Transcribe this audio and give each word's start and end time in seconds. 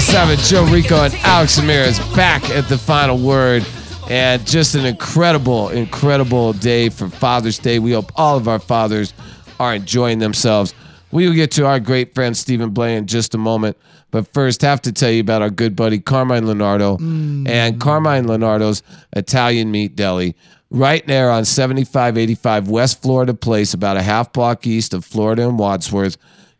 7, 0.00 0.36
Joe 0.38 0.64
Rico 0.66 1.02
and 1.02 1.14
Alex 1.22 1.58
Ramirez 1.58 1.98
back 2.14 2.48
at 2.50 2.68
the 2.68 2.78
final 2.78 3.18
word. 3.18 3.66
And 4.08 4.46
just 4.46 4.74
an 4.74 4.86
incredible, 4.86 5.70
incredible 5.70 6.52
day 6.52 6.88
for 6.88 7.08
Father's 7.08 7.58
Day. 7.58 7.78
We 7.78 7.92
hope 7.92 8.12
all 8.16 8.36
of 8.36 8.48
our 8.48 8.58
fathers 8.58 9.12
are 9.58 9.74
enjoying 9.74 10.18
themselves. 10.20 10.74
We 11.10 11.26
will 11.26 11.34
get 11.34 11.50
to 11.52 11.66
our 11.66 11.80
great 11.80 12.14
friend 12.14 12.36
Stephen 12.36 12.72
Blea 12.72 12.96
in 12.96 13.06
just 13.06 13.34
a 13.34 13.38
moment. 13.38 13.76
But 14.10 14.32
first, 14.32 14.62
have 14.62 14.80
to 14.82 14.92
tell 14.92 15.10
you 15.10 15.20
about 15.20 15.42
our 15.42 15.50
good 15.50 15.74
buddy 15.74 15.98
Carmine 15.98 16.46
Leonardo 16.46 16.96
mm. 16.96 17.48
and 17.48 17.80
Carmine 17.80 18.26
Leonardo's 18.26 18.82
Italian 19.14 19.70
Meat 19.70 19.96
Deli. 19.96 20.36
Right 20.70 21.06
there 21.06 21.30
on 21.30 21.44
7585 21.44 22.68
West 22.68 23.02
Florida 23.02 23.34
Place, 23.34 23.74
about 23.74 23.96
a 23.96 24.02
half 24.02 24.32
block 24.32 24.66
east 24.66 24.94
of 24.94 25.04
Florida 25.04 25.48
and 25.48 25.58
Wadsworth. 25.58 26.16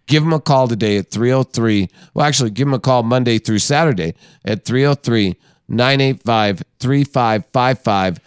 Give 0.08 0.24
them 0.24 0.32
a 0.32 0.40
call 0.40 0.66
today 0.66 0.96
at 0.96 1.10
303. 1.10 1.88
Well, 2.14 2.26
actually, 2.26 2.50
give 2.50 2.66
them 2.66 2.74
a 2.74 2.80
call 2.80 3.02
Monday 3.04 3.38
through 3.38 3.60
Saturday 3.60 4.14
at 4.44 4.64
303 4.64 5.36
985 5.68 6.62
3555. 6.80 8.18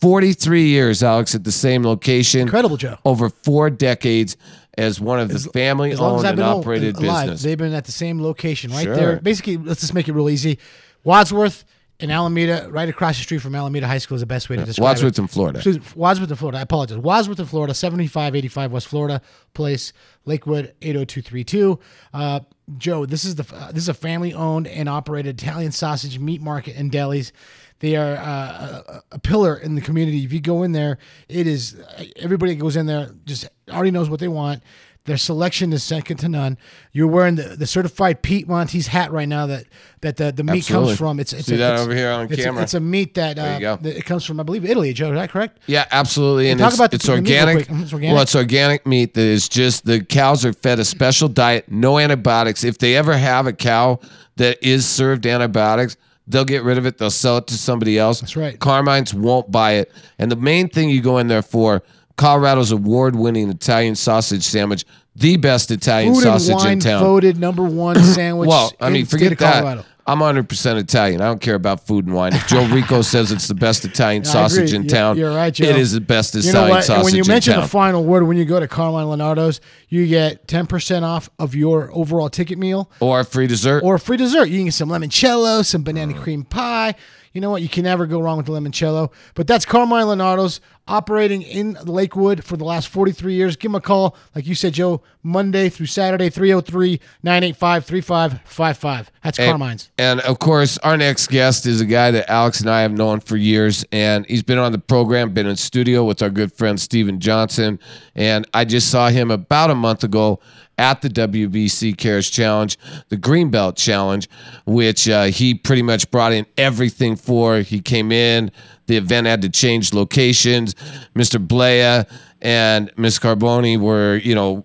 43 0.00 0.62
years, 0.66 1.02
Alex, 1.02 1.34
at 1.34 1.44
the 1.44 1.52
same 1.52 1.82
location. 1.84 2.40
Incredible, 2.42 2.76
Joe. 2.76 2.96
Over 3.04 3.28
four 3.30 3.70
decades 3.70 4.36
as 4.76 5.00
one 5.00 5.18
of 5.20 5.28
the 5.28 5.38
family 5.38 5.92
As 5.92 6.00
owned 6.00 6.26
and 6.26 6.40
operated 6.40 6.96
alive, 6.96 7.24
business. 7.26 7.42
they've 7.42 7.56
been 7.56 7.72
at 7.72 7.86
the 7.86 7.92
same 7.92 8.20
location 8.20 8.70
right 8.72 8.84
Sure. 8.84 8.94
there. 8.96 9.16
Basically, 9.20 9.56
let's 9.56 9.80
just 9.80 9.94
make 9.94 10.06
it 10.08 10.12
real 10.12 10.28
easy. 10.28 10.58
Wadsworth 11.02 11.64
and 11.98 12.12
Alameda, 12.12 12.68
right 12.70 12.88
across 12.88 13.16
the 13.16 13.22
street 13.22 13.38
from 13.38 13.54
Alameda 13.54 13.86
High 13.86 13.98
School, 13.98 14.16
is 14.16 14.20
the 14.20 14.26
best 14.26 14.50
way 14.50 14.56
to 14.56 14.64
describe 14.64 14.84
Wadsworth 14.84 15.18
it. 15.18 15.22
in 15.22 15.26
Florida. 15.28 15.58
Excuse 15.58 15.78
me, 15.78 15.84
Wadsworth 15.94 16.30
in 16.30 16.36
Florida. 16.36 16.58
I 16.58 16.62
apologize. 16.62 16.98
Wadsworth 16.98 17.40
in 17.40 17.46
Florida, 17.46 17.72
7585 17.74 18.72
West 18.72 18.86
Florida 18.88 19.22
Place, 19.54 19.92
Lakewood 20.26 20.74
80232. 20.82 21.78
Uh, 22.12 22.40
Joe, 22.78 23.06
this 23.06 23.24
is 23.24 23.36
the 23.36 23.46
uh, 23.54 23.72
this 23.72 23.84
is 23.84 23.88
a 23.88 23.94
family 23.94 24.34
owned 24.34 24.66
and 24.66 24.88
operated 24.88 25.40
Italian 25.40 25.72
sausage 25.72 26.18
meat 26.18 26.42
market 26.42 26.76
and 26.76 26.90
delis. 26.90 27.32
They 27.78 27.94
are 27.96 28.16
uh, 28.16 28.82
a, 28.88 29.02
a 29.12 29.18
pillar 29.18 29.56
in 29.56 29.74
the 29.74 29.80
community. 29.82 30.24
If 30.24 30.32
you 30.32 30.40
go 30.40 30.62
in 30.62 30.72
there, 30.72 30.98
it 31.28 31.46
is 31.46 31.80
everybody 32.16 32.54
that 32.54 32.60
goes 32.60 32.74
in 32.76 32.86
there 32.86 33.10
just 33.24 33.48
already 33.70 33.90
knows 33.90 34.10
what 34.10 34.18
they 34.20 34.28
want. 34.28 34.62
Their 35.06 35.16
selection 35.16 35.72
is 35.72 35.82
second 35.84 36.16
to 36.18 36.28
none. 36.28 36.58
You're 36.92 37.06
wearing 37.06 37.36
the, 37.36 37.56
the 37.56 37.66
certified 37.66 38.22
Piedmontese 38.22 38.88
hat 38.88 39.12
right 39.12 39.28
now 39.28 39.46
that 39.46 39.64
that 40.00 40.16
the, 40.16 40.32
the 40.32 40.42
meat 40.44 40.58
Absolutely. 40.58 40.88
comes 40.88 40.98
from. 40.98 41.20
It's 41.20 41.32
it's 41.32 41.46
See 41.46 41.54
a, 41.54 41.58
that 41.58 41.72
it's- 41.74 41.80
over 41.86 41.94
here 41.94 42.10
on 42.10 42.24
it's 42.26 42.40
a- 42.40 42.44
camera? 42.44 42.62
it's 42.64 42.74
a 42.74 42.80
meat 42.80 43.14
that, 43.14 43.38
uh, 43.38 43.76
that 43.82 43.96
it 43.96 44.04
comes 44.04 44.24
from 44.24 44.38
I 44.40 44.42
believe 44.42 44.64
Italy. 44.64 44.92
Joe, 44.92 45.12
is 45.12 45.14
that 45.14 45.30
correct? 45.30 45.58
Yeah, 45.66 45.86
absolutely. 45.90 46.50
And 46.50 46.58
talk 46.58 46.68
it's, 46.68 46.76
about 46.76 46.90
the- 46.90 46.96
it's 46.96 47.06
the 47.06 47.12
organic. 47.12 47.68
It's 47.70 47.92
organic? 47.92 48.14
Well, 48.14 48.22
it's 48.22 48.34
organic 48.36 48.84
meat 48.86 49.14
that 49.14 49.20
is 49.22 49.48
just 49.48 49.86
the 49.86 50.04
cows 50.04 50.44
are 50.44 50.52
fed 50.52 50.78
a 50.80 50.84
special 50.84 51.28
diet, 51.28 51.70
no 51.70 51.98
antibiotics. 51.98 52.64
If 52.64 52.78
they 52.78 52.96
ever 52.96 53.16
have 53.16 53.46
a 53.46 53.52
cow 53.52 54.00
that 54.36 54.58
is 54.60 54.84
served 54.86 55.24
antibiotics, 55.26 55.96
they'll 56.26 56.44
get 56.44 56.64
rid 56.64 56.78
of 56.78 56.86
it. 56.86 56.98
They'll 56.98 57.10
sell 57.10 57.38
it 57.38 57.46
to 57.46 57.54
somebody 57.54 57.96
else. 57.98 58.20
That's 58.20 58.36
right. 58.36 58.58
Carmine's 58.58 59.14
won't 59.14 59.50
buy 59.52 59.74
it. 59.74 59.92
And 60.18 60.32
the 60.32 60.36
main 60.36 60.68
thing 60.68 60.90
you 60.90 61.00
go 61.00 61.18
in 61.18 61.28
there 61.28 61.42
for, 61.42 61.82
Colorado's 62.16 62.70
award-winning 62.72 63.50
Italian 63.50 63.94
sausage 63.94 64.42
sandwich, 64.42 64.84
the 65.14 65.36
best 65.36 65.70
Italian 65.70 66.14
Food 66.14 66.22
sausage 66.22 66.50
and 66.50 66.58
wine 66.60 66.72
in 66.74 66.80
town. 66.80 67.02
voted 67.02 67.38
number 67.38 67.62
one 67.62 68.02
sandwich. 68.02 68.48
Well, 68.48 68.72
I 68.80 68.86
in 68.88 68.92
mean, 68.94 69.06
forget 69.06 69.32
of 69.32 69.38
that. 69.38 69.60
Colorado. 69.62 69.84
I'm 70.08 70.20
100% 70.20 70.78
Italian. 70.80 71.20
I 71.20 71.24
don't 71.24 71.40
care 71.40 71.56
about 71.56 71.84
food 71.84 72.06
and 72.06 72.14
wine. 72.14 72.32
If 72.32 72.46
Joe 72.46 72.64
Rico 72.72 73.02
says 73.02 73.32
it's 73.32 73.48
the 73.48 73.54
best 73.56 73.84
Italian 73.84 74.22
I 74.22 74.26
sausage 74.26 74.68
agree. 74.68 74.76
in 74.76 74.82
You're- 74.84 74.88
town, 74.88 75.18
you're 75.18 75.34
right, 75.34 75.52
Joe. 75.52 75.64
it 75.66 75.74
is 75.76 75.92
the 75.92 76.00
best 76.00 76.32
You 76.34 76.40
Italian 76.40 76.68
know 76.68 76.74
what? 76.76 76.84
sausage 76.84 76.94
And 76.96 77.04
when 77.04 77.14
you 77.16 77.22
in 77.22 77.28
mention 77.28 77.54
town. 77.54 77.62
the 77.62 77.68
final 77.68 78.04
word, 78.04 78.22
when 78.22 78.36
you 78.36 78.44
go 78.44 78.60
to 78.60 78.68
Carmine 78.68 79.08
Leonardo's, 79.10 79.60
you 79.88 80.06
get 80.06 80.46
10% 80.46 81.02
off 81.02 81.28
of 81.40 81.56
your 81.56 81.90
overall 81.92 82.30
ticket 82.30 82.56
meal 82.56 82.88
or 83.00 83.18
a 83.20 83.24
free 83.24 83.48
dessert. 83.48 83.82
or 83.82 83.96
a 83.96 84.00
free 84.00 84.16
dessert. 84.16 84.44
You 84.48 84.58
can 84.58 84.66
get 84.66 84.74
some 84.74 84.88
limoncello, 84.90 85.64
some 85.66 85.82
banana 85.82 86.14
cream 86.14 86.44
pie. 86.44 86.94
You 87.32 87.40
know 87.40 87.50
what? 87.50 87.60
You 87.62 87.68
can 87.68 87.82
never 87.82 88.06
go 88.06 88.20
wrong 88.20 88.36
with 88.36 88.46
the 88.46 88.52
limoncello. 88.52 89.10
But 89.34 89.48
that's 89.48 89.64
Carmine 89.66 90.06
Leonardo's 90.06 90.60
operating 90.88 91.42
in 91.42 91.74
Lakewood 91.84 92.44
for 92.44 92.56
the 92.56 92.64
last 92.64 92.88
43 92.88 93.34
years. 93.34 93.56
Give 93.56 93.70
them 93.70 93.76
a 93.76 93.80
call, 93.80 94.16
like 94.34 94.46
you 94.46 94.54
said, 94.54 94.74
Joe, 94.74 95.02
Monday 95.22 95.68
through 95.68 95.86
Saturday, 95.86 96.28
303 96.30 97.00
985 97.22 97.84
3555. 97.84 99.10
That's 99.22 99.38
And- 99.38 99.48
Carmine's. 99.48 99.90
And 99.98 100.20
of 100.20 100.38
course, 100.38 100.78
our 100.78 100.96
next 100.96 101.28
guest 101.28 101.66
is 101.66 101.80
a 101.80 101.84
guy 101.86 102.10
that 102.12 102.30
Alex 102.30 102.60
and 102.60 102.70
I 102.70 102.82
have 102.82 102.92
known 102.92 103.20
for 103.20 103.36
years, 103.36 103.84
and 103.90 104.24
he's 104.26 104.42
been 104.42 104.58
on 104.58 104.72
the 104.72 104.78
program, 104.78 105.32
been 105.32 105.46
in 105.46 105.56
studio 105.56 106.04
with 106.04 106.22
our 106.22 106.30
good 106.30 106.52
friend 106.52 106.80
Steven 106.80 107.18
Johnson. 107.18 107.78
And 108.14 108.46
I 108.54 108.64
just 108.64 108.90
saw 108.90 109.08
him 109.08 109.30
about 109.30 109.70
a 109.70 109.74
month 109.74 110.04
ago 110.04 110.40
at 110.78 111.00
the 111.00 111.08
WBC 111.08 111.96
Cares 111.96 112.28
Challenge, 112.30 112.78
the 113.08 113.16
Greenbelt 113.16 113.76
Challenge, 113.76 114.28
which 114.66 115.08
uh, 115.08 115.24
he 115.24 115.54
pretty 115.54 115.82
much 115.82 116.10
brought 116.10 116.32
in 116.34 116.44
everything 116.58 117.16
for. 117.16 117.60
He 117.60 117.80
came 117.80 118.12
in, 118.12 118.50
the 118.86 118.96
event 118.96 119.26
had 119.26 119.42
to 119.42 119.48
change 119.48 119.92
locations. 119.92 120.74
Mr. 121.14 121.44
Blea 121.44 122.08
and 122.40 122.90
Miss 122.96 123.18
Carboni 123.18 123.78
were, 123.78 124.16
you 124.16 124.34
know, 124.34 124.64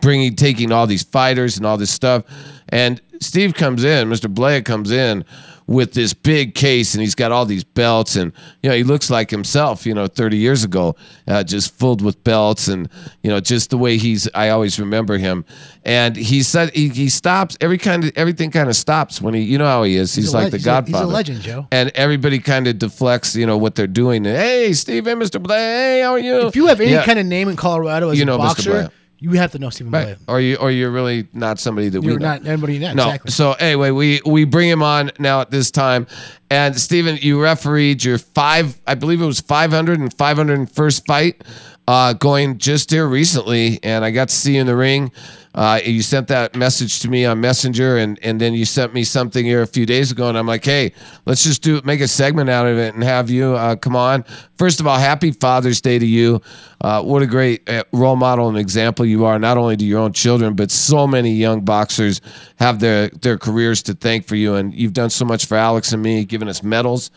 bringing, 0.00 0.36
taking 0.36 0.72
all 0.72 0.86
these 0.86 1.02
fighters 1.02 1.56
and 1.56 1.66
all 1.66 1.76
this 1.76 1.90
stuff. 1.90 2.24
And 2.68 3.00
Steve 3.20 3.54
comes 3.54 3.84
in, 3.84 4.08
Mr. 4.08 4.32
Blea 4.32 4.64
comes 4.64 4.90
in 4.90 5.24
with 5.66 5.94
this 5.94 6.12
big 6.12 6.54
case 6.54 6.94
and 6.94 7.00
he's 7.00 7.14
got 7.14 7.32
all 7.32 7.46
these 7.46 7.64
belts 7.64 8.16
and 8.16 8.32
you 8.62 8.68
know 8.68 8.76
he 8.76 8.84
looks 8.84 9.08
like 9.08 9.30
himself 9.30 9.86
you 9.86 9.94
know 9.94 10.06
30 10.06 10.36
years 10.36 10.62
ago 10.62 10.94
uh, 11.26 11.42
just 11.42 11.72
filled 11.78 12.02
with 12.02 12.22
belts 12.22 12.68
and 12.68 12.86
you 13.22 13.30
know 13.30 13.40
just 13.40 13.70
the 13.70 13.78
way 13.78 13.96
he's 13.96 14.28
i 14.34 14.50
always 14.50 14.78
remember 14.78 15.16
him 15.16 15.42
and 15.82 16.16
he 16.16 16.42
said 16.42 16.70
he, 16.74 16.90
he 16.90 17.08
stops 17.08 17.56
every 17.62 17.78
kind 17.78 18.04
of 18.04 18.12
everything 18.14 18.50
kind 18.50 18.68
of 18.68 18.76
stops 18.76 19.22
when 19.22 19.32
he 19.32 19.40
you 19.40 19.56
know 19.56 19.64
how 19.64 19.82
he 19.84 19.96
is 19.96 20.14
he's, 20.14 20.34
a 20.34 20.36
like 20.36 20.42
leg- 20.44 20.50
the 20.52 20.58
he's 20.58 20.66
a- 20.66 20.70
he's 20.70 20.88
a 20.88 20.92
godfather 20.92 21.06
legend, 21.12 21.40
Joe. 21.40 21.66
and 21.72 21.90
everybody 21.94 22.38
kind 22.40 22.66
of 22.66 22.78
deflects 22.78 23.34
you 23.34 23.46
know 23.46 23.56
what 23.56 23.74
they're 23.74 23.86
doing 23.86 24.24
hey 24.24 24.72
steve 24.74 25.06
hey 25.06 25.14
mr 25.14 25.42
Blea, 25.42 25.56
hey 25.56 26.00
how 26.02 26.12
are 26.12 26.18
you 26.18 26.46
If 26.46 26.56
you 26.56 26.66
have 26.66 26.80
any 26.82 26.90
Yeah. 26.92 27.06
kind 27.06 27.18
of 27.18 27.24
name 27.24 27.48
in 27.48 27.56
Colorado 27.56 28.10
as 28.10 28.18
You 28.18 28.24
a 28.24 28.26
know 28.26 28.36
Mr. 28.36 28.40
boxer. 28.40 28.90
You 29.30 29.38
have 29.38 29.52
to 29.52 29.58
know 29.58 29.70
Stephen 29.70 29.92
Right. 29.92 30.08
Blea. 30.08 30.18
Or 30.28 30.40
you, 30.40 30.56
or 30.56 30.70
you're 30.70 30.90
really 30.90 31.26
not 31.32 31.58
somebody 31.58 31.88
that 31.88 32.00
we 32.00 32.08
You're 32.08 32.18
know. 32.18 32.28
not 32.34 32.46
anybody. 32.46 32.76
Yeah, 32.76 32.92
No. 32.92 33.04
exactly. 33.06 33.30
So 33.30 33.52
anyway, 33.54 33.90
we 33.90 34.20
we 34.26 34.44
bring 34.44 34.68
him 34.68 34.82
on 34.82 35.10
now 35.18 35.40
at 35.40 35.50
this 35.50 35.70
time, 35.70 36.06
and 36.50 36.78
Stephen, 36.78 37.18
you 37.20 37.40
refereed 37.42 38.04
your 38.04 38.18
five, 38.18 38.78
I 38.86 38.94
believe 38.94 39.22
it 39.22 39.26
was 39.26 39.40
500 39.40 39.98
and 40.00 40.14
501st 40.14 41.06
fight, 41.06 41.42
uh, 41.88 42.12
going 42.14 42.58
just 42.58 42.90
here 42.90 43.06
recently, 43.06 43.78
and 43.82 44.04
I 44.04 44.10
got 44.10 44.28
to 44.28 44.34
see 44.34 44.54
you 44.56 44.60
in 44.60 44.66
the 44.66 44.76
ring. 44.76 45.10
Uh, 45.54 45.80
you 45.84 46.02
sent 46.02 46.28
that 46.28 46.56
message 46.56 47.00
to 47.00 47.08
me 47.08 47.24
on 47.24 47.40
Messenger, 47.40 47.98
and 47.98 48.18
and 48.22 48.40
then 48.40 48.54
you 48.54 48.64
sent 48.64 48.92
me 48.92 49.04
something 49.04 49.44
here 49.44 49.62
a 49.62 49.66
few 49.66 49.86
days 49.86 50.10
ago, 50.10 50.28
and 50.28 50.36
I'm 50.36 50.46
like, 50.46 50.64
hey, 50.64 50.92
let's 51.26 51.44
just 51.44 51.62
do 51.62 51.80
make 51.84 52.00
a 52.00 52.08
segment 52.08 52.50
out 52.50 52.66
of 52.66 52.76
it 52.76 52.94
and 52.94 53.04
have 53.04 53.30
you 53.30 53.54
uh, 53.54 53.76
come 53.76 53.94
on. 53.94 54.24
First 54.56 54.80
of 54.80 54.86
all, 54.86 54.98
happy 54.98 55.32
Father's 55.32 55.80
Day 55.80 55.98
to 55.98 56.06
you. 56.06 56.40
Uh, 56.80 57.02
what 57.02 57.22
a 57.22 57.26
great 57.26 57.68
uh, 57.68 57.82
role 57.92 58.14
model 58.14 58.48
and 58.48 58.58
example 58.58 59.06
you 59.06 59.24
are, 59.24 59.38
not 59.38 59.56
only 59.56 59.76
to 59.76 59.84
your 59.84 60.00
own 60.00 60.12
children, 60.12 60.54
but 60.54 60.70
so 60.70 61.06
many 61.06 61.30
young 61.30 61.60
boxers 61.62 62.20
have 62.56 62.80
their 62.80 63.08
their 63.08 63.38
careers 63.38 63.82
to 63.82 63.94
thank 63.94 64.26
for 64.26 64.36
you, 64.36 64.54
and 64.56 64.74
you've 64.74 64.92
done 64.92 65.10
so 65.10 65.24
much 65.24 65.46
for 65.46 65.56
Alex 65.56 65.92
and 65.92 66.02
me, 66.02 66.24
giving 66.24 66.48
us 66.48 66.62
medals. 66.62 67.10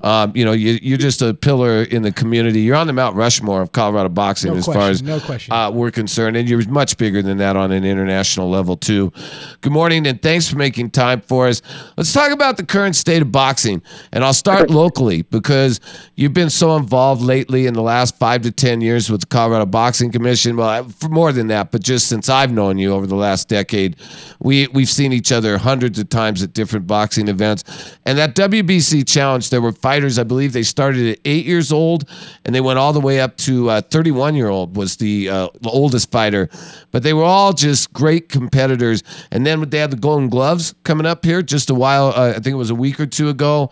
Um, 0.00 0.32
you 0.34 0.44
know, 0.44 0.52
you, 0.52 0.78
you're 0.82 0.98
just 0.98 1.22
a 1.22 1.32
pillar 1.32 1.82
in 1.84 2.02
the 2.02 2.12
community. 2.12 2.60
You're 2.60 2.76
on 2.76 2.86
the 2.86 2.92
Mount 2.92 3.16
Rushmore 3.16 3.62
of 3.62 3.72
Colorado 3.72 4.08
boxing 4.08 4.52
No 4.52 4.58
as 4.58 4.66
far 4.66 4.90
as 4.90 5.02
no 5.02 5.20
question. 5.20 5.52
Uh, 5.52 5.70
we're 5.70 5.90
concerned, 5.90 6.36
and 6.36 6.48
you're 6.48 6.66
much 6.68 6.96
bigger 6.96 7.22
than 7.22 7.38
that 7.38 7.56
on 7.56 7.72
an 7.72 7.83
an 7.84 7.90
international 7.90 8.48
level 8.50 8.76
too. 8.76 9.12
Good 9.60 9.72
morning, 9.72 10.06
and 10.06 10.20
thanks 10.20 10.48
for 10.48 10.56
making 10.56 10.90
time 10.90 11.20
for 11.20 11.48
us. 11.48 11.62
Let's 11.96 12.12
talk 12.12 12.32
about 12.32 12.56
the 12.56 12.64
current 12.64 12.96
state 12.96 13.22
of 13.22 13.32
boxing, 13.32 13.82
and 14.12 14.24
I'll 14.24 14.34
start 14.34 14.70
locally 14.70 15.22
because 15.22 15.80
you've 16.14 16.34
been 16.34 16.50
so 16.50 16.76
involved 16.76 17.22
lately 17.22 17.66
in 17.66 17.74
the 17.74 17.82
last 17.82 18.18
five 18.18 18.42
to 18.42 18.50
ten 18.50 18.80
years 18.80 19.10
with 19.10 19.22
the 19.22 19.26
Colorado 19.26 19.66
Boxing 19.66 20.10
Commission. 20.10 20.56
Well, 20.56 20.88
for 20.88 21.08
more 21.08 21.32
than 21.32 21.48
that, 21.48 21.70
but 21.70 21.82
just 21.82 22.08
since 22.08 22.28
I've 22.28 22.52
known 22.52 22.78
you 22.78 22.92
over 22.92 23.06
the 23.06 23.16
last 23.16 23.48
decade, 23.48 23.96
we 24.40 24.66
we've 24.68 24.88
seen 24.88 25.12
each 25.12 25.32
other 25.32 25.58
hundreds 25.58 25.98
of 25.98 26.08
times 26.08 26.42
at 26.42 26.52
different 26.52 26.86
boxing 26.86 27.28
events. 27.28 27.64
And 28.06 28.18
that 28.18 28.34
WBC 28.34 29.06
challenge, 29.08 29.50
there 29.50 29.60
were 29.60 29.72
fighters. 29.72 30.18
I 30.18 30.24
believe 30.24 30.52
they 30.52 30.62
started 30.62 31.12
at 31.12 31.18
eight 31.24 31.44
years 31.46 31.72
old, 31.72 32.08
and 32.44 32.54
they 32.54 32.60
went 32.60 32.78
all 32.78 32.92
the 32.92 33.00
way 33.00 33.20
up 33.20 33.36
to 33.38 33.70
uh, 33.70 33.80
31 33.80 34.34
year 34.34 34.48
old 34.48 34.76
was 34.76 34.96
the, 34.96 35.28
uh, 35.28 35.48
the 35.60 35.70
oldest 35.70 36.10
fighter. 36.10 36.48
But 36.90 37.02
they 37.02 37.12
were 37.12 37.24
all 37.24 37.52
just 37.52 37.73
great 37.86 38.28
competitors. 38.28 39.02
And 39.30 39.46
then 39.46 39.68
they 39.68 39.78
had 39.78 39.90
the 39.90 39.96
Golden 39.96 40.28
Gloves 40.28 40.74
coming 40.84 41.06
up 41.06 41.24
here 41.24 41.42
just 41.42 41.70
a 41.70 41.74
while. 41.74 42.08
Uh, 42.08 42.30
I 42.30 42.32
think 42.34 42.48
it 42.48 42.54
was 42.54 42.70
a 42.70 42.74
week 42.74 42.98
or 43.00 43.06
two 43.06 43.28
ago. 43.28 43.70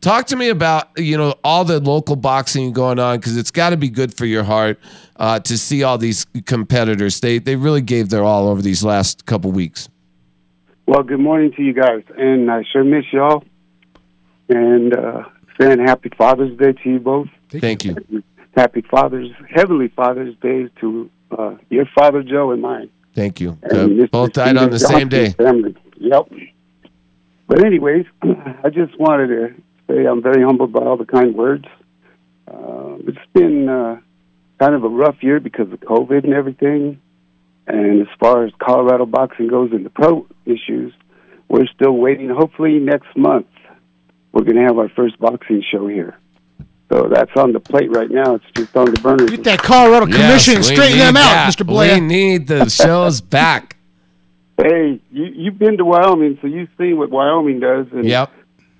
Talk 0.00 0.26
to 0.26 0.36
me 0.36 0.48
about 0.48 0.90
you 0.96 1.16
know 1.16 1.34
all 1.42 1.64
the 1.64 1.80
local 1.80 2.14
boxing 2.14 2.72
going 2.72 3.00
on 3.00 3.18
because 3.18 3.36
it's 3.36 3.50
got 3.50 3.70
to 3.70 3.76
be 3.76 3.88
good 3.88 4.14
for 4.14 4.26
your 4.26 4.44
heart 4.44 4.78
uh, 5.16 5.40
to 5.40 5.58
see 5.58 5.82
all 5.82 5.98
these 5.98 6.24
competitors. 6.46 7.18
They 7.18 7.38
they 7.38 7.56
really 7.56 7.82
gave 7.82 8.08
their 8.08 8.22
all 8.22 8.48
over 8.48 8.62
these 8.62 8.84
last 8.84 9.26
couple 9.26 9.50
weeks. 9.50 9.88
Well, 10.86 11.02
good 11.02 11.18
morning 11.18 11.52
to 11.56 11.62
you 11.62 11.72
guys, 11.72 12.04
and 12.16 12.48
I 12.50 12.62
sure 12.72 12.84
miss 12.84 13.04
y'all. 13.12 13.44
And 14.48 14.96
uh, 14.96 15.24
saying 15.60 15.80
Happy 15.80 16.10
Father's 16.16 16.56
Day 16.56 16.72
to 16.72 16.90
you 16.90 17.00
both. 17.00 17.28
Thank 17.50 17.84
you. 17.84 17.96
Happy 18.56 18.82
Father's 18.82 19.30
Heavenly 19.50 19.88
Father's 19.88 20.34
Day 20.36 20.68
to 20.80 21.10
uh, 21.36 21.56
your 21.70 21.86
father 21.94 22.22
Joe 22.22 22.52
and 22.52 22.62
mine. 22.62 22.90
Thank 23.18 23.40
you. 23.40 23.58
Uh, 23.68 24.06
both 24.12 24.32
died 24.32 24.56
on 24.56 24.70
the 24.70 24.78
Steven 24.78 25.00
same 25.00 25.08
day. 25.08 25.30
Family. 25.30 25.74
Yep. 25.96 26.30
But 27.48 27.64
anyways, 27.64 28.06
I 28.22 28.70
just 28.70 28.96
wanted 28.96 29.26
to 29.26 29.54
say 29.88 30.06
I'm 30.06 30.22
very 30.22 30.44
humbled 30.44 30.72
by 30.72 30.82
all 30.84 30.96
the 30.96 31.04
kind 31.04 31.34
words. 31.34 31.64
Uh, 32.46 32.98
it's 33.08 33.18
been 33.34 33.68
uh, 33.68 33.98
kind 34.60 34.76
of 34.76 34.84
a 34.84 34.88
rough 34.88 35.16
year 35.20 35.40
because 35.40 35.72
of 35.72 35.80
COVID 35.80 36.22
and 36.22 36.32
everything. 36.32 37.00
And 37.66 38.02
as 38.02 38.08
far 38.20 38.44
as 38.44 38.52
Colorado 38.60 39.04
boxing 39.04 39.48
goes 39.48 39.72
and 39.72 39.84
the 39.84 39.90
pro 39.90 40.24
issues, 40.46 40.94
we're 41.48 41.66
still 41.74 41.96
waiting. 41.96 42.28
Hopefully 42.28 42.78
next 42.78 43.16
month 43.16 43.48
we're 44.30 44.44
going 44.44 44.58
to 44.58 44.62
have 44.62 44.78
our 44.78 44.90
first 44.90 45.18
boxing 45.18 45.64
show 45.68 45.88
here. 45.88 46.16
So 46.88 47.08
that's 47.08 47.30
on 47.36 47.52
the 47.52 47.60
plate 47.60 47.90
right 47.90 48.10
now. 48.10 48.36
It's 48.36 48.44
just 48.54 48.74
on 48.76 48.86
the 48.92 49.00
burner. 49.00 49.26
Get 49.26 49.44
that 49.44 49.62
Colorado 49.62 50.06
Commission 50.06 50.56
and 50.56 50.64
Yes, 50.64 50.70
we 50.70 50.76
straighten 50.76 50.98
need 50.98 51.04
them 51.04 51.16
out, 51.18 51.32
that. 51.32 51.54
Mr. 51.54 51.66
Blea. 51.66 51.94
We 51.94 52.00
need 52.00 52.46
the 52.46 52.68
shows 52.70 53.20
back. 53.20 53.76
Hey, 54.56 55.00
you, 55.12 55.24
you've 55.24 55.58
been 55.58 55.76
to 55.76 55.84
Wyoming, 55.84 56.38
so 56.40 56.46
you've 56.46 56.70
seen 56.78 56.96
what 56.96 57.10
Wyoming 57.10 57.60
does. 57.60 57.86
And 57.92 58.06
Yep. 58.06 58.32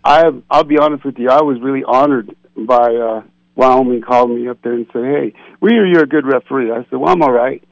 I, 0.04 0.30
I'll 0.50 0.64
be 0.64 0.78
honest 0.78 1.04
with 1.04 1.18
you, 1.18 1.28
I 1.28 1.42
was 1.42 1.60
really 1.60 1.84
honored 1.84 2.34
by 2.56 2.94
uh, 2.94 3.22
Wyoming 3.54 4.00
calling 4.00 4.42
me 4.42 4.48
up 4.48 4.62
there 4.62 4.72
and 4.72 4.86
said, 4.92 5.04
"Hey, 5.04 5.34
we 5.60 5.70
hear 5.70 5.86
you're 5.86 6.04
a 6.04 6.08
good 6.08 6.24
referee." 6.26 6.72
I 6.72 6.84
said, 6.84 6.98
"Well, 6.98 7.12
I'm 7.12 7.22
all 7.22 7.32
right." 7.32 7.62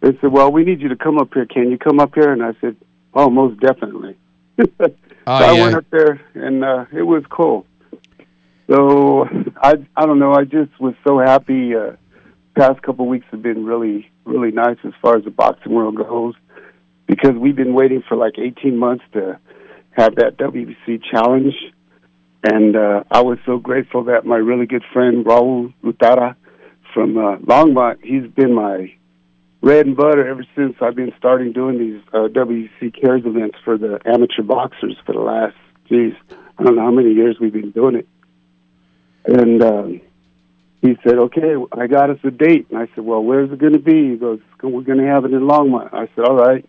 They 0.00 0.16
said, 0.20 0.32
"Well, 0.32 0.50
we 0.50 0.64
need 0.64 0.80
you 0.80 0.88
to 0.88 0.96
come 0.96 1.18
up 1.18 1.34
here. 1.34 1.44
Can 1.46 1.70
you 1.70 1.78
come 1.78 2.00
up 2.00 2.14
here?" 2.14 2.32
And 2.32 2.42
I 2.42 2.54
said, 2.60 2.76
"Oh, 3.12 3.28
most 3.28 3.60
definitely." 3.60 4.16
so 4.58 4.90
I 5.26 5.52
yeah. 5.52 5.62
went 5.62 5.74
up 5.76 5.84
there, 5.90 6.20
and 6.34 6.64
uh, 6.64 6.86
it 6.92 7.02
was 7.02 7.24
cool. 7.28 7.66
So 8.70 9.26
I, 9.56 9.74
I 9.96 10.06
don't 10.06 10.18
know. 10.18 10.32
I 10.34 10.44
just 10.44 10.78
was 10.80 10.94
so 11.06 11.18
happy. 11.18 11.74
Uh, 11.74 11.96
past 12.56 12.82
couple 12.82 13.06
weeks 13.06 13.26
have 13.30 13.42
been 13.42 13.64
really, 13.64 14.10
really 14.24 14.50
nice 14.50 14.78
as 14.84 14.92
far 15.00 15.16
as 15.16 15.24
the 15.24 15.30
boxing 15.30 15.72
world 15.72 15.96
goes, 15.96 16.34
because 17.06 17.32
we've 17.32 17.56
been 17.56 17.74
waiting 17.74 18.02
for 18.08 18.16
like 18.16 18.34
18 18.38 18.76
months 18.76 19.04
to 19.12 19.38
have 19.92 20.16
that 20.16 20.36
WBC 20.38 21.02
challenge. 21.10 21.54
And 22.44 22.76
uh, 22.76 23.04
I 23.10 23.20
was 23.20 23.38
so 23.46 23.58
grateful 23.58 24.04
that 24.04 24.24
my 24.24 24.36
really 24.36 24.66
good 24.66 24.82
friend 24.92 25.24
Raul 25.24 25.72
Utara 25.84 26.34
from 26.92 27.16
uh, 27.16 27.36
Longmont, 27.38 27.98
he's 28.02 28.28
been 28.32 28.54
my 28.54 28.92
bread 29.60 29.86
and 29.86 29.96
butter 29.96 30.28
ever 30.28 30.44
since 30.56 30.74
I've 30.80 30.96
been 30.96 31.12
starting 31.18 31.52
doing 31.52 31.78
these 31.78 32.02
uh, 32.12 32.28
WBC 32.28 33.00
cares 33.00 33.22
events 33.24 33.56
for 33.64 33.78
the 33.78 34.00
amateur 34.04 34.42
boxers 34.42 34.96
for 35.06 35.12
the 35.12 35.20
last, 35.20 35.56
geez, 35.88 36.14
I 36.58 36.64
don't 36.64 36.76
know 36.76 36.82
how 36.82 36.90
many 36.90 37.12
years 37.12 37.36
we've 37.40 37.52
been 37.52 37.70
doing 37.70 37.94
it. 37.94 38.08
And 39.24 39.62
um, 39.62 40.00
he 40.80 40.96
said, 41.04 41.18
"Okay, 41.18 41.54
I 41.72 41.86
got 41.86 42.10
us 42.10 42.18
a 42.24 42.30
date." 42.30 42.66
And 42.70 42.78
I 42.78 42.86
said, 42.94 43.04
"Well, 43.04 43.22
where's 43.22 43.50
it 43.50 43.58
going 43.58 43.74
to 43.74 43.78
be?" 43.78 44.10
He 44.10 44.16
goes, 44.16 44.40
"We're 44.62 44.82
going 44.82 44.98
to 44.98 45.06
have 45.06 45.24
it 45.24 45.32
in 45.32 45.40
Longmont." 45.40 45.92
I 45.92 46.08
said, 46.14 46.24
"All 46.26 46.36
right." 46.36 46.68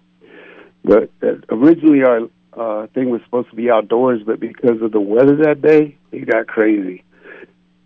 But 0.84 1.10
uh, 1.22 1.36
originally 1.50 2.04
our 2.04 2.28
uh, 2.56 2.88
thing 2.88 3.10
was 3.10 3.22
supposed 3.24 3.50
to 3.50 3.56
be 3.56 3.72
outdoors, 3.72 4.22
but 4.26 4.40
because 4.40 4.82
of 4.82 4.92
the 4.92 5.00
weather 5.00 5.38
that 5.38 5.62
day, 5.62 5.98
it 6.12 6.30
got 6.30 6.48
crazy. 6.48 7.04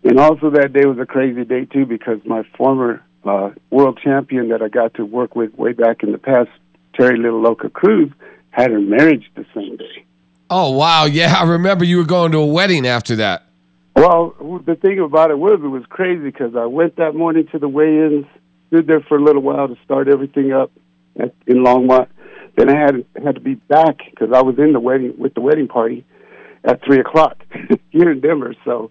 And 0.04 0.18
also 0.18 0.50
that 0.50 0.72
day 0.72 0.84
was 0.84 0.98
a 0.98 1.06
crazy 1.06 1.44
day 1.44 1.64
too 1.64 1.86
because 1.86 2.18
my 2.24 2.42
former 2.56 3.02
uh, 3.24 3.50
world 3.70 3.98
champion 4.02 4.48
that 4.50 4.62
I 4.62 4.68
got 4.68 4.94
to 4.94 5.04
work 5.04 5.34
with 5.34 5.54
way 5.54 5.72
back 5.72 6.02
in 6.02 6.12
the 6.12 6.18
past, 6.18 6.50
Terry 6.94 7.18
Little 7.18 7.40
Loca 7.40 7.68
Cruz, 7.68 8.10
had 8.50 8.70
her 8.70 8.80
marriage 8.80 9.30
the 9.34 9.44
same 9.54 9.76
day. 9.76 10.04
Oh 10.50 10.70
wow, 10.70 11.04
yeah, 11.04 11.34
I 11.38 11.44
remember 11.44 11.84
you 11.84 11.98
were 11.98 12.04
going 12.04 12.32
to 12.32 12.38
a 12.38 12.46
wedding 12.46 12.86
after 12.86 13.16
that. 13.16 13.47
Well, 13.96 14.62
the 14.64 14.76
thing 14.76 15.00
about 15.00 15.30
it 15.30 15.38
was, 15.38 15.60
it 15.62 15.66
was 15.66 15.82
crazy 15.88 16.22
because 16.22 16.54
I 16.56 16.66
went 16.66 16.96
that 16.96 17.14
morning 17.14 17.48
to 17.52 17.58
the 17.58 17.68
weigh-ins, 17.68 18.26
stood 18.68 18.86
there 18.86 19.00
for 19.00 19.16
a 19.16 19.22
little 19.22 19.42
while 19.42 19.68
to 19.68 19.76
start 19.84 20.08
everything 20.08 20.52
up 20.52 20.70
at, 21.18 21.34
in 21.46 21.64
Longmont. 21.64 22.08
Then 22.56 22.68
I 22.70 22.78
had 22.78 23.04
had 23.22 23.34
to 23.36 23.40
be 23.40 23.54
back 23.54 23.98
because 24.10 24.32
I 24.34 24.42
was 24.42 24.58
in 24.58 24.72
the 24.72 24.80
wedding 24.80 25.14
with 25.18 25.34
the 25.34 25.40
wedding 25.40 25.68
party 25.68 26.04
at 26.64 26.84
three 26.84 26.98
o'clock 26.98 27.36
here 27.90 28.10
in 28.10 28.20
Denver. 28.20 28.54
So 28.64 28.90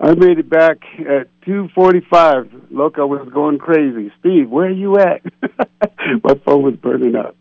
I 0.00 0.14
made 0.14 0.38
it 0.38 0.48
back 0.48 0.78
at 1.00 1.28
two 1.44 1.68
forty-five. 1.74 2.50
I 2.52 3.04
was 3.04 3.28
going 3.32 3.58
crazy. 3.58 4.12
Steve, 4.20 4.48
where 4.48 4.66
are 4.66 4.70
you 4.70 4.98
at? 4.98 5.22
My 6.22 6.34
phone 6.44 6.62
was 6.62 6.76
burning 6.76 7.16
up. 7.16 7.36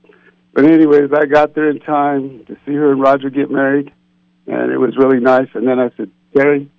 But 0.54 0.66
anyways, 0.66 1.12
I 1.13 1.25
got 1.25 1.54
there 1.54 1.69
in 1.69 1.80
time 1.80 2.45
to 2.48 2.57
see 2.66 2.74
her 2.74 2.92
and 2.92 3.00
Roger 3.00 3.30
get 3.30 3.52
married, 3.52 3.92
and 4.48 4.72
it 4.72 4.78
was 4.78 4.98
really 4.98 5.19
nice. 5.19 5.48
And 5.54 5.68
then 5.68 5.80
I 5.80 5.92
said, 5.95 6.10
Terry, 6.36 6.69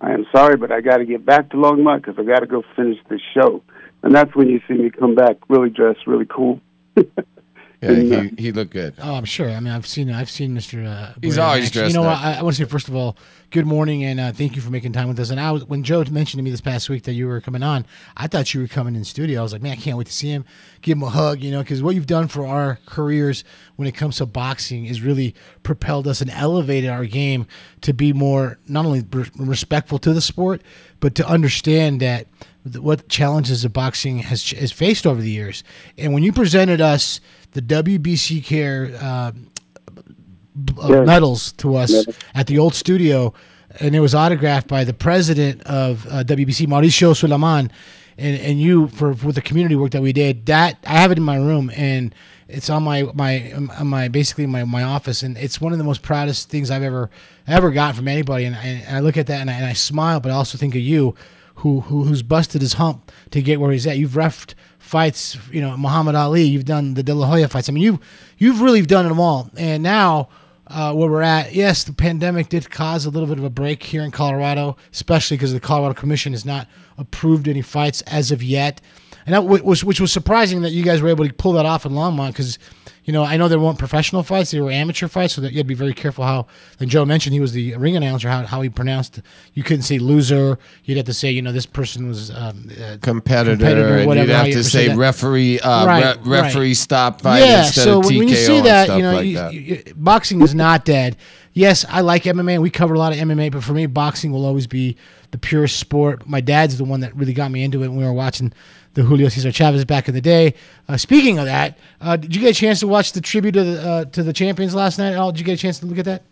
I 0.00 0.12
am 0.12 0.26
sorry, 0.34 0.56
but 0.56 0.70
I 0.70 0.80
got 0.80 0.98
to 0.98 1.04
get 1.04 1.24
back 1.24 1.50
to 1.50 1.56
Longmont 1.56 2.04
because 2.04 2.16
I 2.18 2.22
got 2.22 2.40
to 2.40 2.46
go 2.46 2.62
finish 2.74 2.98
this 3.08 3.20
show. 3.34 3.62
And 4.02 4.14
that's 4.14 4.34
when 4.34 4.48
you 4.48 4.60
see 4.68 4.74
me 4.74 4.90
come 4.90 5.14
back, 5.14 5.36
really 5.48 5.70
dressed, 5.70 6.06
really 6.06 6.26
cool. 6.26 6.60
Yeah, 7.82 7.94
he, 7.94 8.32
he 8.38 8.52
looked 8.52 8.72
good. 8.72 8.94
Oh, 9.02 9.14
I'm 9.14 9.24
sure. 9.26 9.50
I 9.50 9.60
mean, 9.60 9.72
I've 9.72 9.86
seen 9.86 10.10
I've 10.10 10.30
seen 10.30 10.56
Mr. 10.56 10.86
Uh, 10.86 11.12
He's 11.20 11.36
in 11.36 11.42
always 11.42 11.66
action. 11.66 11.80
dressed 11.80 11.94
You 11.94 12.00
know 12.00 12.08
up. 12.08 12.18
what? 12.22 12.26
I, 12.26 12.38
I 12.38 12.42
want 12.42 12.56
to 12.56 12.64
say 12.64 12.68
first 12.68 12.88
of 12.88 12.96
all, 12.96 13.16
good 13.50 13.66
morning 13.66 14.02
and 14.02 14.18
uh, 14.18 14.32
thank 14.32 14.56
you 14.56 14.62
for 14.62 14.70
making 14.70 14.92
time 14.92 15.08
with 15.08 15.20
us. 15.20 15.28
And 15.30 15.38
I 15.38 15.50
was 15.52 15.64
when 15.66 15.82
Joe 15.82 15.98
mentioned 16.10 16.38
to 16.38 16.42
me 16.42 16.50
this 16.50 16.62
past 16.62 16.88
week 16.88 17.02
that 17.04 17.12
you 17.12 17.26
were 17.26 17.40
coming 17.40 17.62
on, 17.62 17.84
I 18.16 18.28
thought 18.28 18.54
you 18.54 18.62
were 18.62 18.66
coming 18.66 18.96
in 18.96 19.04
studio. 19.04 19.40
I 19.40 19.42
was 19.42 19.52
like, 19.52 19.60
man, 19.62 19.72
I 19.72 19.76
can't 19.76 19.98
wait 19.98 20.06
to 20.06 20.12
see 20.12 20.28
him, 20.30 20.44
give 20.80 20.96
him 20.96 21.02
a 21.02 21.10
hug. 21.10 21.42
You 21.42 21.50
know, 21.50 21.60
because 21.62 21.82
what 21.82 21.94
you've 21.94 22.06
done 22.06 22.28
for 22.28 22.46
our 22.46 22.78
careers 22.86 23.44
when 23.76 23.86
it 23.86 23.92
comes 23.92 24.16
to 24.16 24.26
boxing 24.26 24.86
is 24.86 25.02
really 25.02 25.34
propelled 25.62 26.08
us 26.08 26.22
and 26.22 26.30
elevated 26.30 26.88
our 26.88 27.04
game 27.04 27.46
to 27.82 27.92
be 27.92 28.12
more 28.14 28.58
not 28.66 28.86
only 28.86 29.04
re- 29.12 29.30
respectful 29.36 29.98
to 29.98 30.14
the 30.14 30.22
sport, 30.22 30.62
but 31.00 31.14
to 31.16 31.26
understand 31.28 32.00
that 32.00 32.26
th- 32.38 32.50
what 32.74 33.08
challenges 33.08 33.62
the 33.62 33.68
boxing 33.68 34.18
has 34.18 34.50
has 34.52 34.72
faced 34.72 35.06
over 35.06 35.20
the 35.20 35.30
years. 35.30 35.62
And 35.96 36.12
when 36.12 36.22
you 36.22 36.32
presented 36.32 36.80
us 36.80 37.20
the 37.52 37.62
WBC 37.62 38.44
Care 38.44 38.96
uh, 39.00 39.32
b- 39.32 40.74
uh, 40.80 41.02
medals 41.04 41.52
to 41.52 41.76
us 41.76 42.06
at 42.34 42.46
the 42.46 42.58
old 42.58 42.74
studio, 42.74 43.32
and 43.80 43.94
it 43.94 44.00
was 44.00 44.14
autographed 44.14 44.68
by 44.68 44.84
the 44.84 44.94
president 44.94 45.62
of 45.62 46.06
uh, 46.06 46.24
WBC, 46.24 46.66
Mauricio 46.66 47.12
Sulaimán, 47.12 47.70
and 48.18 48.40
and 48.40 48.60
you 48.60 48.88
for 48.88 49.14
for 49.14 49.32
the 49.32 49.42
community 49.42 49.76
work 49.76 49.92
that 49.92 50.02
we 50.02 50.12
did. 50.12 50.46
That 50.46 50.78
I 50.86 50.94
have 50.94 51.12
it 51.12 51.18
in 51.18 51.24
my 51.24 51.36
room 51.36 51.70
and. 51.74 52.14
It's 52.48 52.70
on 52.70 52.84
my 52.84 53.02
my 53.12 53.52
on 53.76 53.88
my 53.88 54.06
basically 54.06 54.46
my, 54.46 54.62
my 54.62 54.84
office, 54.84 55.24
and 55.24 55.36
it's 55.36 55.60
one 55.60 55.72
of 55.72 55.78
the 55.78 55.84
most 55.84 56.02
proudest 56.02 56.48
things 56.48 56.70
I've 56.70 56.84
ever 56.84 57.10
ever 57.48 57.72
gotten 57.72 57.96
from 57.96 58.06
anybody. 58.06 58.44
And 58.44 58.54
I, 58.54 58.62
and 58.64 58.96
I 58.96 59.00
look 59.00 59.16
at 59.16 59.26
that 59.26 59.40
and 59.40 59.50
I, 59.50 59.54
and 59.54 59.66
I 59.66 59.72
smile, 59.72 60.20
but 60.20 60.30
I 60.30 60.36
also 60.36 60.56
think 60.56 60.76
of 60.76 60.80
you, 60.80 61.16
who, 61.56 61.80
who 61.80 62.04
who's 62.04 62.22
busted 62.22 62.60
his 62.60 62.74
hump 62.74 63.10
to 63.30 63.42
get 63.42 63.60
where 63.60 63.72
he's 63.72 63.86
at. 63.86 63.98
You've 63.98 64.12
refed 64.12 64.54
fights, 64.78 65.38
you 65.50 65.60
know, 65.60 65.76
Muhammad 65.76 66.14
Ali. 66.14 66.42
You've 66.42 66.64
done 66.64 66.94
the 66.94 67.02
De 67.02 67.14
La 67.14 67.26
Hoya 67.26 67.48
fights. 67.48 67.68
I 67.68 67.72
mean, 67.72 67.82
you've 67.82 67.98
you've 68.38 68.60
really 68.60 68.82
done 68.82 69.08
them 69.08 69.18
all. 69.18 69.50
And 69.56 69.82
now 69.82 70.28
uh, 70.68 70.92
where 70.92 71.10
we're 71.10 71.22
at, 71.22 71.54
yes, 71.54 71.84
the 71.84 71.92
pandemic 71.92 72.48
did 72.48 72.70
cause 72.70 73.06
a 73.06 73.10
little 73.10 73.28
bit 73.28 73.38
of 73.38 73.44
a 73.44 73.50
break 73.50 73.82
here 73.82 74.02
in 74.02 74.10
Colorado, 74.10 74.76
especially 74.92 75.36
because 75.36 75.52
the 75.52 75.60
Colorado 75.60 75.94
Commission 75.94 76.32
has 76.32 76.44
not 76.44 76.68
approved 76.98 77.48
any 77.48 77.62
fights 77.62 78.02
as 78.02 78.30
of 78.30 78.42
yet. 78.42 78.80
And 79.24 79.34
that 79.34 79.44
was 79.44 79.82
which 79.82 80.00
was 80.00 80.12
surprising 80.12 80.62
that 80.62 80.70
you 80.70 80.84
guys 80.84 81.02
were 81.02 81.08
able 81.08 81.26
to 81.26 81.32
pull 81.32 81.52
that 81.52 81.66
off 81.66 81.84
in 81.84 81.92
Longmont 81.92 82.28
because 82.28 82.58
you 83.06 83.12
know, 83.12 83.22
I 83.24 83.36
know 83.36 83.46
they 83.48 83.56
weren't 83.56 83.78
professional 83.78 84.22
fights; 84.22 84.50
they 84.50 84.60
were 84.60 84.70
amateur 84.70 85.06
fights, 85.08 85.34
so 85.34 85.40
that 85.40 85.52
you 85.52 85.58
had 85.58 85.64
to 85.64 85.68
be 85.68 85.74
very 85.74 85.94
careful 85.94 86.24
how. 86.24 86.46
And 86.80 86.90
Joe 86.90 87.04
mentioned 87.04 87.32
he 87.34 87.40
was 87.40 87.52
the 87.52 87.74
ring 87.76 87.96
announcer. 87.96 88.28
How, 88.28 88.44
how 88.44 88.60
he 88.62 88.68
pronounced, 88.68 89.22
you 89.54 89.62
couldn't 89.62 89.84
say 89.84 89.98
loser. 89.98 90.58
You'd 90.84 90.96
have 90.98 91.06
to 91.06 91.14
say, 91.14 91.30
you 91.30 91.40
know, 91.40 91.52
this 91.52 91.66
person 91.66 92.08
was 92.08 92.30
um, 92.32 92.68
uh, 92.78 92.96
competitor, 93.00 93.52
Competitor, 93.56 93.96
and 93.98 94.06
whatever, 94.06 94.26
you'd 94.26 94.36
have 94.36 94.46
to 94.46 94.64
say 94.64 94.88
that. 94.88 94.96
referee, 94.96 95.60
uh, 95.60 95.86
Right, 95.86 96.16
re- 96.24 96.40
referee 96.42 96.66
right. 96.68 96.76
stop 96.76 97.20
fight 97.22 97.38
yeah, 97.40 97.64
instead 97.66 97.84
so 97.84 98.00
of 98.00 98.04
TKO 98.06 98.18
when 98.18 98.28
you 98.28 98.34
see 98.34 98.60
that, 98.62 98.88
you 98.96 99.02
know, 99.02 99.14
like 99.14 99.26
you, 99.26 99.36
that. 99.36 99.54
you- 99.54 99.82
boxing 99.94 100.42
is 100.42 100.54
not 100.54 100.84
dead. 100.84 101.16
Yes, 101.52 101.86
I 101.88 102.02
like 102.02 102.24
MMA. 102.24 102.58
We 102.60 102.68
cover 102.68 102.92
a 102.92 102.98
lot 102.98 103.12
of 103.14 103.18
MMA, 103.18 103.50
but 103.52 103.64
for 103.64 103.72
me, 103.72 103.86
boxing 103.86 104.30
will 104.30 104.44
always 104.44 104.66
be 104.66 104.96
the 105.30 105.38
purest 105.38 105.78
sport. 105.78 106.26
My 106.26 106.40
dad's 106.40 106.78
the 106.78 106.84
one 106.84 107.00
that 107.00 107.14
really 107.16 107.32
got 107.32 107.50
me 107.50 107.64
into 107.64 107.82
it 107.82 107.88
when 107.88 107.96
we 107.96 108.04
were 108.04 108.12
watching 108.12 108.52
the 108.94 109.02
Julio 109.02 109.28
Cesar 109.28 109.52
Chavez 109.52 109.84
back 109.84 110.08
in 110.08 110.14
the 110.14 110.20
day. 110.20 110.54
Uh, 110.88 110.96
speaking 110.96 111.38
of 111.38 111.44
that, 111.44 111.78
uh, 112.00 112.16
did 112.16 112.34
you 112.34 112.40
get 112.40 112.50
a 112.50 112.58
chance 112.58 112.80
to 112.80 112.86
watch 112.86 113.12
the 113.12 113.20
tribute 113.20 113.52
to 113.52 113.64
the 113.64 113.88
uh, 113.88 114.04
to 114.06 114.22
the 114.22 114.32
champions 114.32 114.74
last 114.74 114.98
night? 114.98 115.12
at 115.12 115.18
all? 115.18 115.32
Did 115.32 115.40
you 115.40 115.44
get 115.46 115.54
a 115.54 115.62
chance 115.62 115.78
to 115.80 115.86
look 115.86 115.98
at 115.98 116.06
that? 116.06 116.22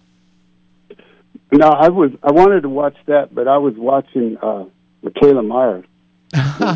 No, 1.53 1.69
I 1.69 1.89
was 1.89 2.11
I 2.23 2.33
wanted 2.33 2.63
to 2.63 2.69
watch 2.69 2.97
that, 3.07 3.35
but 3.35 3.47
I 3.47 3.59
was 3.59 3.75
watching 3.77 4.37
uh, 4.43 4.65
Mikaela 5.05 5.47
Mayer, 5.47 5.85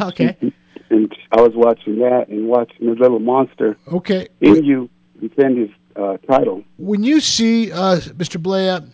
okay, 0.09 0.37
and 0.91 1.13
I 1.33 1.41
was 1.41 1.53
watching 1.55 1.99
that 1.99 2.29
and 2.29 2.47
watching 2.49 2.87
the 2.87 2.93
little 2.93 3.19
monster 3.19 3.77
okay. 3.89 4.29
in 4.41 4.65
you 4.65 4.89
defend 5.21 5.59
his 5.59 5.71
uh, 5.97 6.17
title. 6.19 6.63
when 6.77 7.03
you 7.03 7.21
see 7.21 7.73
uh, 7.73 7.97
Mr. 7.97 8.41
Blea, 8.41 8.89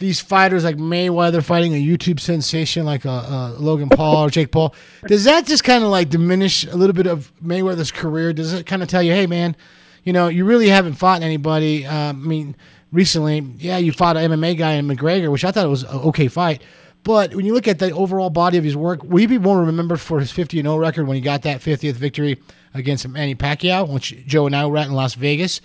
these 0.00 0.18
fighters 0.18 0.64
like 0.64 0.76
Mayweather 0.76 1.44
fighting 1.44 1.74
a 1.74 1.76
YouTube 1.76 2.18
sensation 2.18 2.84
like 2.84 3.06
uh, 3.06 3.10
uh, 3.10 3.56
Logan 3.58 3.90
Paul 3.90 4.24
or 4.24 4.30
Jake 4.30 4.50
Paul, 4.50 4.74
does 5.06 5.24
that 5.24 5.46
just 5.46 5.62
kind 5.62 5.84
of 5.84 5.90
like 5.90 6.08
diminish 6.08 6.64
a 6.64 6.74
little 6.76 6.94
bit 6.94 7.06
of 7.06 7.32
Mayweather's 7.44 7.92
career? 7.92 8.32
Does 8.32 8.52
it 8.52 8.66
kind 8.66 8.82
of 8.82 8.88
tell 8.88 9.02
you, 9.02 9.12
hey 9.12 9.26
man, 9.26 9.54
you 10.02 10.12
know, 10.12 10.28
you 10.28 10.44
really 10.44 10.68
haven't 10.68 10.94
fought 10.94 11.22
anybody? 11.22 11.86
Um, 11.86 12.24
I 12.24 12.26
mean, 12.26 12.56
recently, 12.90 13.40
yeah, 13.58 13.76
you 13.76 13.92
fought 13.92 14.16
an 14.16 14.30
MMA 14.30 14.58
guy 14.58 14.72
in 14.72 14.88
McGregor, 14.88 15.30
which 15.30 15.44
I 15.44 15.52
thought 15.52 15.66
it 15.66 15.68
was 15.68 15.84
an 15.84 16.00
okay 16.00 16.28
fight. 16.28 16.62
But 17.02 17.34
when 17.34 17.46
you 17.46 17.54
look 17.54 17.68
at 17.68 17.78
the 17.78 17.90
overall 17.92 18.30
body 18.30 18.58
of 18.58 18.64
his 18.64 18.76
work, 18.76 19.02
will 19.04 19.18
he 19.18 19.26
be 19.26 19.38
more 19.38 19.62
remembered 19.62 20.00
for 20.00 20.20
his 20.20 20.32
50 20.32 20.60
0 20.60 20.76
record 20.76 21.06
when 21.06 21.14
he 21.14 21.20
got 21.20 21.42
that 21.42 21.60
50th 21.60 21.94
victory 21.94 22.40
against 22.74 23.06
Manny 23.08 23.34
Pacquiao, 23.34 23.88
which 23.88 24.26
Joe 24.26 24.46
and 24.46 24.56
I 24.56 24.66
were 24.66 24.76
at 24.76 24.86
in 24.86 24.92
Las 24.92 25.14
Vegas? 25.14 25.60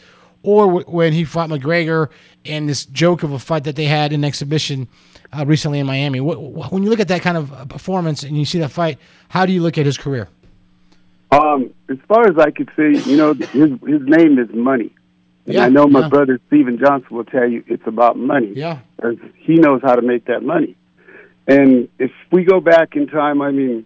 Or 0.46 0.66
w- 0.68 0.86
when 0.88 1.14
he 1.14 1.24
fought 1.26 1.50
McGregor 1.50 2.10
and 2.46 2.70
this 2.70 2.86
joke 2.86 3.24
of 3.24 3.32
a 3.32 3.40
fight 3.40 3.64
that 3.64 3.76
they 3.76 3.86
had 3.86 4.14
in 4.14 4.24
exhibition 4.24 4.88
uh, 5.38 5.46
recently 5.46 5.80
in 5.80 5.86
Miami. 5.88 6.20
Wh- 6.20 6.36
wh- 6.38 6.72
when 6.72 6.84
you 6.84 6.90
look 6.90 7.00
at 7.00 7.08
that 7.08 7.22
kind 7.22 7.38
of 7.38 7.52
uh, 7.52 7.66
performance 7.66 8.24
and 8.24 8.38
you 8.38 8.46
see 8.46 8.60
that 8.60 8.72
fight, 8.72 9.00
how 9.30 9.46
do 9.46 9.52
you 9.54 9.62
look 9.62 9.78
at 9.78 9.86
his 9.86 9.98
career? 9.98 10.28
Um, 11.32 11.74
as 11.90 11.98
far 12.08 12.28
as 12.30 12.38
I 12.38 12.52
could 12.52 12.70
see, 12.76 13.10
you 13.12 13.18
know, 13.18 13.34
his 13.34 13.72
his 13.86 14.02
name 14.06 14.40
is 14.40 14.50
money. 14.54 14.92
And 15.46 15.56
Yeah, 15.56 15.66
I 15.66 15.70
know 15.70 15.88
my 15.88 16.02
yeah. 16.02 16.10
brother 16.10 16.40
Stephen 16.48 16.78
Johnson 16.80 17.16
will 17.16 17.26
tell 17.26 17.48
you 17.50 17.64
it's 17.68 17.86
about 17.88 18.18
money. 18.18 18.54
Yeah. 18.56 18.80
he 19.38 19.56
knows 19.56 19.82
how 19.84 19.96
to 19.96 20.02
make 20.02 20.26
that 20.26 20.44
money. 20.44 20.76
And 21.48 21.90
if 22.00 22.12
we 22.32 22.44
go 22.44 22.60
back 22.60 22.96
in 22.96 23.08
time, 23.08 23.42
I 23.42 23.52
mean, 23.52 23.86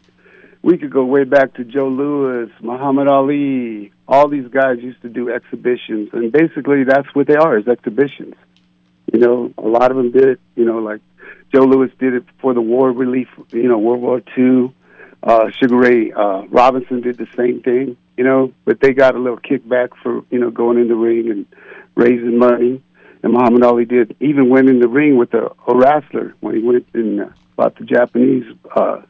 we 0.62 0.78
could 0.78 0.92
go 0.92 1.06
way 1.06 1.24
back 1.24 1.54
to 1.54 1.64
Joe 1.64 1.88
Louis, 1.88 2.52
Muhammad 2.62 3.08
Ali. 3.08 3.92
All 4.08 4.28
these 4.28 4.48
guys 4.48 4.80
used 4.80 5.02
to 5.04 5.10
do 5.10 5.30
exhibitions, 5.32 6.10
and 6.14 6.32
basically 6.32 6.84
that's 6.84 7.08
what 7.14 7.28
they 7.28 7.36
are 7.36 7.58
is 7.58 7.68
exhibitions. 7.68 8.36
You 9.12 9.20
know, 9.20 9.54
a 9.58 9.68
lot 9.68 9.92
of 9.92 9.98
them 9.98 10.12
did 10.12 10.26
it. 10.26 10.40
You 10.56 10.66
know, 10.66 10.80
like 10.80 11.02
Joe 11.54 11.64
Louis 11.64 11.92
did 12.00 12.14
it 12.14 12.26
for 12.42 12.54
the 12.54 12.62
war 12.62 12.92
relief. 12.92 13.30
You 13.52 13.70
know, 13.70 13.78
World 13.78 14.02
War 14.02 14.22
II. 14.38 14.74
Uh, 15.22 15.50
Sugar 15.60 15.76
Ray 15.76 16.14
uh, 16.14 16.44
Robinson 16.48 17.02
did 17.02 17.18
the 17.18 17.28
same 17.36 17.62
thing. 17.62 17.98
You 18.18 18.24
know, 18.24 18.54
but 18.66 18.80
they 18.82 18.94
got 18.94 19.16
a 19.16 19.20
little 19.20 19.40
kickback 19.40 19.90
for 20.04 20.24
you 20.30 20.40
know 20.40 20.52
going 20.52 20.78
in 20.78 20.90
the 20.90 20.96
ring 20.96 21.30
and 21.30 21.46
raising 21.96 22.38
money. 22.38 22.82
And 23.22 23.34
Muhammad 23.34 23.64
Ali 23.64 23.86
did 23.86 24.16
even 24.20 24.50
went 24.50 24.70
in 24.70 24.80
the 24.80 24.88
ring 24.88 25.18
with 25.18 25.34
a, 25.34 25.52
a 25.68 25.76
wrestler 25.76 26.36
when 26.40 26.56
he 26.56 26.62
went 26.62 26.86
and 26.94 27.22
uh, 27.22 27.30
fought 27.56 27.78
the 27.78 27.86
Japanese 27.86 28.46
uh, 28.76 29.02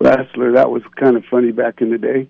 wrestler. 0.00 0.52
That 0.52 0.70
was 0.70 0.82
kind 0.96 1.16
of 1.16 1.24
funny 1.26 1.52
back 1.52 1.80
in 1.80 1.90
the 1.90 1.98
day. 1.98 2.28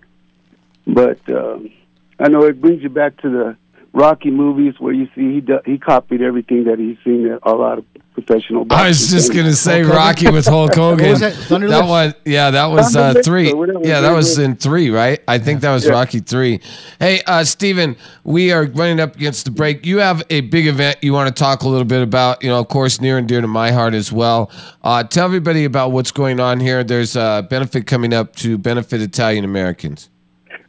But 0.87 1.19
um, 1.29 1.71
I 2.19 2.27
know 2.29 2.43
it 2.43 2.61
brings 2.61 2.81
you 2.81 2.89
back 2.89 3.17
to 3.21 3.29
the 3.29 3.57
Rocky 3.93 4.29
movies 4.31 4.75
where 4.79 4.93
you 4.93 5.07
see 5.15 5.35
he 5.35 5.41
do, 5.41 5.59
he 5.65 5.77
copied 5.77 6.21
everything 6.21 6.65
that 6.65 6.77
he's 6.79 6.97
seen 7.03 7.37
a 7.43 7.51
lot 7.53 7.79
of 7.79 7.85
professional. 8.13 8.65
I 8.69 8.87
was 8.89 9.09
just 9.09 9.33
gonna 9.33 9.53
say 9.53 9.81
Rocky 9.81 10.29
with 10.29 10.45
Hulk 10.45 10.75
Hogan. 10.75 11.09
was 11.09 11.19
that? 11.21 11.33
That 11.33 11.59
Lips? 11.61 11.87
one, 11.87 12.13
yeah, 12.25 12.51
that 12.51 12.67
was 12.67 12.95
uh, 12.95 13.15
three. 13.23 13.47
Yeah, 13.83 14.01
that 14.01 14.11
was 14.13 14.37
in 14.37 14.55
three, 14.57 14.89
right? 14.89 15.19
I 15.27 15.39
think 15.39 15.61
that 15.61 15.73
was 15.73 15.85
Yeah. 15.85 15.91
Rocky 15.93 16.19
three. 16.19 16.59
Hey, 16.99 17.21
uh, 17.25 17.43
Steven, 17.43 17.95
we 18.23 18.51
are 18.51 18.65
running 18.65 18.99
up 18.99 19.15
against 19.15 19.45
the 19.45 19.51
break. 19.51 19.85
You 19.85 19.97
have 19.99 20.21
a 20.29 20.41
big 20.41 20.67
event 20.67 20.97
you 21.01 21.13
want 21.13 21.33
to 21.35 21.39
talk 21.39 21.63
a 21.63 21.67
little 21.67 21.85
bit 21.85 22.03
about. 22.03 22.43
You 22.43 22.49
know, 22.49 22.59
of 22.59 22.67
course, 22.67 23.01
near 23.01 23.17
and 23.17 23.27
dear 23.27 23.41
to 23.41 23.47
my 23.47 23.71
heart 23.71 23.93
as 23.93 24.11
well. 24.11 24.51
Uh, 24.83 25.03
tell 25.03 25.25
everybody 25.25 25.65
about 25.65 25.91
what's 25.91 26.11
going 26.11 26.39
on 26.39 26.59
here. 26.59 26.83
There's 26.83 27.15
a 27.15 27.45
benefit 27.49 27.87
coming 27.87 28.13
up 28.13 28.35
to 28.37 28.57
benefit 28.57 29.01
Italian 29.01 29.45
Americans. 29.45 30.09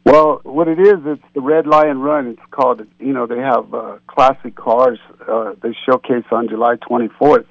Well, 0.03 0.41
what 0.43 0.67
it 0.67 0.79
is, 0.79 0.95
it's 1.05 1.23
the 1.33 1.41
Red 1.41 1.67
Lion 1.67 1.99
Run. 1.99 2.27
It's 2.27 2.41
called. 2.51 2.81
You 2.99 3.13
know, 3.13 3.27
they 3.27 3.37
have 3.37 3.73
uh, 3.73 3.97
classic 4.07 4.55
cars. 4.55 4.99
Uh, 5.27 5.53
they 5.61 5.75
showcase 5.85 6.25
on 6.31 6.49
July 6.49 6.75
24th. 6.75 7.45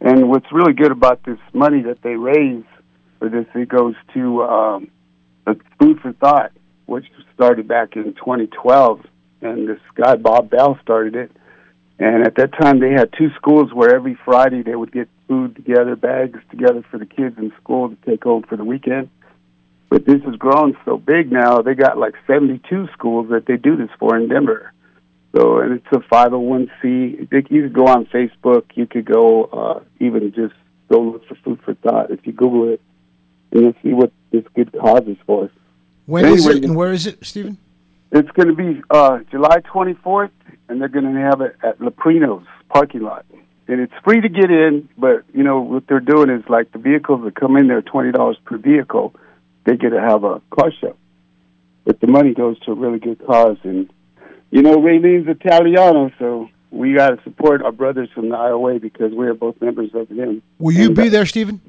And 0.00 0.28
what's 0.28 0.50
really 0.52 0.72
good 0.72 0.92
about 0.92 1.22
this 1.24 1.38
money 1.52 1.82
that 1.82 2.02
they 2.02 2.16
raise 2.16 2.64
for 3.18 3.28
this, 3.28 3.46
it 3.54 3.68
goes 3.68 3.94
to 4.14 4.42
um, 4.42 4.90
Food 5.80 6.00
for 6.00 6.12
Thought, 6.12 6.52
which 6.86 7.06
started 7.34 7.68
back 7.68 7.94
in 7.94 8.14
2012, 8.14 9.00
and 9.42 9.68
this 9.68 9.78
guy 9.94 10.16
Bob 10.16 10.50
Bell 10.50 10.78
started 10.82 11.14
it. 11.14 11.30
And 11.98 12.26
at 12.26 12.34
that 12.36 12.52
time, 12.60 12.80
they 12.80 12.90
had 12.90 13.12
two 13.16 13.30
schools 13.36 13.72
where 13.72 13.94
every 13.94 14.18
Friday 14.24 14.62
they 14.62 14.74
would 14.74 14.92
get 14.92 15.08
food 15.28 15.54
together, 15.54 15.94
bags 15.94 16.40
together 16.50 16.84
for 16.90 16.98
the 16.98 17.06
kids 17.06 17.38
in 17.38 17.52
school 17.62 17.90
to 17.90 17.96
take 18.04 18.24
home 18.24 18.42
for 18.42 18.56
the 18.56 18.64
weekend. 18.64 19.08
But 19.92 20.06
this 20.06 20.22
has 20.22 20.36
grown 20.36 20.74
so 20.86 20.96
big 20.96 21.30
now. 21.30 21.60
They 21.60 21.74
got 21.74 21.98
like 21.98 22.14
72 22.26 22.88
schools 22.94 23.28
that 23.28 23.44
they 23.44 23.58
do 23.58 23.76
this 23.76 23.90
for 23.98 24.16
in 24.16 24.26
Denver. 24.26 24.72
So, 25.36 25.58
and 25.58 25.72
it's 25.74 25.86
a 25.92 25.98
501c. 25.98 27.28
You 27.30 27.62
could 27.62 27.74
go 27.74 27.88
on 27.88 28.06
Facebook. 28.06 28.64
You 28.74 28.86
could 28.86 29.04
go 29.04 29.44
uh, 29.44 29.80
even 30.00 30.32
just 30.32 30.54
go 30.90 30.98
look 30.98 31.28
for 31.28 31.34
Food 31.34 31.60
for 31.62 31.74
Thought 31.74 32.10
if 32.10 32.26
you 32.26 32.32
Google 32.32 32.72
it, 32.72 32.80
and 33.50 33.60
you'll 33.60 33.74
see 33.82 33.92
what 33.92 34.12
this 34.30 34.44
good 34.54 34.72
cause 34.72 35.06
is 35.06 35.18
for. 35.26 35.50
When 36.06 36.24
is 36.24 36.46
Anyway, 36.46 36.60
it 36.60 36.64
and 36.64 36.74
where 36.74 36.94
is 36.94 37.06
it, 37.06 37.18
Stephen? 37.26 37.58
It's 38.12 38.30
going 38.30 38.48
to 38.48 38.54
be 38.54 38.82
uh, 38.88 39.18
July 39.30 39.58
24th, 39.60 40.30
and 40.70 40.80
they're 40.80 40.88
going 40.88 41.14
to 41.14 41.20
have 41.20 41.42
it 41.42 41.54
at 41.62 41.80
Leprino's 41.80 42.46
parking 42.70 43.02
lot. 43.02 43.26
And 43.68 43.78
it's 43.78 43.92
free 44.04 44.22
to 44.22 44.28
get 44.30 44.50
in, 44.50 44.88
but 44.96 45.24
you 45.34 45.42
know 45.42 45.60
what 45.60 45.86
they're 45.86 46.00
doing 46.00 46.30
is 46.30 46.48
like 46.48 46.72
the 46.72 46.78
vehicles 46.78 47.24
that 47.24 47.34
come 47.34 47.58
in 47.58 47.68
there, 47.68 47.82
twenty 47.82 48.10
dollars 48.10 48.38
per 48.46 48.56
vehicle, 48.56 49.14
they 49.64 49.76
get 49.76 49.90
to 49.90 50.00
have 50.00 50.24
a 50.24 50.40
car 50.50 50.72
show. 50.80 50.96
But 51.84 52.00
the 52.00 52.06
money 52.06 52.34
goes 52.34 52.58
to 52.60 52.72
a 52.72 52.74
really 52.74 52.98
good 52.98 53.24
cause, 53.26 53.58
and 53.64 53.90
you 54.50 54.62
know 54.62 54.76
Raylene's 54.76 55.28
Italiano, 55.28 56.10
so 56.18 56.48
we 56.70 56.94
got 56.94 57.10
to 57.10 57.22
support 57.24 57.62
our 57.62 57.72
brothers 57.72 58.08
from 58.14 58.28
the 58.28 58.36
IOA 58.36 58.80
because 58.80 59.12
we 59.12 59.26
are 59.26 59.34
both 59.34 59.60
members 59.60 59.90
of 59.94 60.08
them. 60.08 60.42
Will 60.58 60.72
you 60.72 60.86
And, 60.86 60.96
be 60.96 61.08
uh, 61.08 61.10
there, 61.10 61.26
Stephen? 61.26 61.60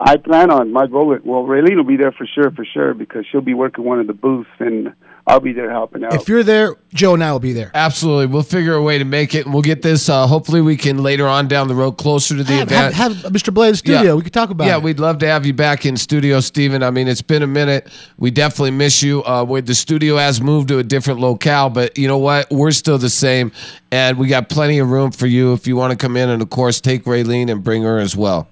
I 0.00 0.16
plan 0.16 0.50
on 0.50 0.72
my 0.72 0.86
goal. 0.86 1.08
Well, 1.24 1.42
Raylene 1.42 1.76
will 1.76 1.84
be 1.84 1.96
there 1.96 2.12
for 2.12 2.26
sure, 2.26 2.50
for 2.52 2.64
sure, 2.64 2.94
because 2.94 3.26
she'll 3.30 3.40
be 3.40 3.54
working 3.54 3.84
one 3.84 3.98
of 3.98 4.06
the 4.06 4.12
booths, 4.14 4.48
and 4.60 4.94
I'll 5.28 5.40
be 5.40 5.52
there 5.52 5.70
helping 5.70 6.04
out. 6.04 6.14
If 6.14 6.26
you're 6.26 6.42
there, 6.42 6.76
Joe 6.94 7.12
and 7.12 7.22
I 7.22 7.30
will 7.32 7.38
be 7.38 7.52
there. 7.52 7.70
Absolutely, 7.74 8.26
we'll 8.26 8.42
figure 8.42 8.74
a 8.74 8.82
way 8.82 8.96
to 8.98 9.04
make 9.04 9.34
it, 9.34 9.44
and 9.44 9.52
we'll 9.52 9.62
get 9.62 9.82
this. 9.82 10.08
Uh, 10.08 10.26
hopefully, 10.26 10.62
we 10.62 10.74
can 10.74 11.02
later 11.02 11.28
on 11.28 11.48
down 11.48 11.68
the 11.68 11.74
road, 11.74 11.92
closer 11.92 12.34
to 12.34 12.42
the 12.42 12.54
Have, 12.54 12.68
event. 12.68 12.94
have, 12.94 13.16
have 13.22 13.32
Mr. 13.32 13.52
Blea 13.52 13.68
in 13.68 13.74
studio. 13.76 14.02
Yeah. 14.02 14.14
We 14.14 14.22
could 14.22 14.32
talk 14.32 14.48
about 14.48 14.66
yeah, 14.66 14.78
it. 14.78 14.82
we'd 14.82 14.98
love 14.98 15.18
to 15.18 15.26
have 15.26 15.44
you 15.44 15.52
back 15.52 15.84
in 15.84 15.98
studio, 15.98 16.40
Steven. 16.40 16.82
I 16.82 16.90
mean, 16.90 17.08
it's 17.08 17.20
been 17.20 17.42
a 17.42 17.46
minute. 17.46 17.90
We 18.16 18.30
definitely 18.30 18.70
miss 18.70 19.02
you. 19.02 19.22
Uh, 19.24 19.44
where 19.44 19.60
the 19.60 19.74
studio 19.74 20.16
has 20.16 20.40
moved 20.40 20.68
to 20.68 20.78
a 20.78 20.82
different 20.82 21.20
locale, 21.20 21.68
but 21.68 21.98
you 21.98 22.08
know 22.08 22.18
what? 22.18 22.50
We're 22.50 22.70
still 22.70 22.96
the 22.96 23.10
same, 23.10 23.52
and 23.90 24.16
we 24.16 24.28
got 24.28 24.48
plenty 24.48 24.78
of 24.78 24.90
room 24.90 25.10
for 25.10 25.26
you 25.26 25.52
if 25.52 25.66
you 25.66 25.76
want 25.76 25.90
to 25.90 25.96
come 25.96 26.16
in. 26.16 26.30
And 26.30 26.40
of 26.40 26.48
course, 26.48 26.80
take 26.80 27.04
Raylene 27.04 27.52
and 27.52 27.62
bring 27.62 27.82
her 27.82 27.98
as 27.98 28.16
well. 28.16 28.48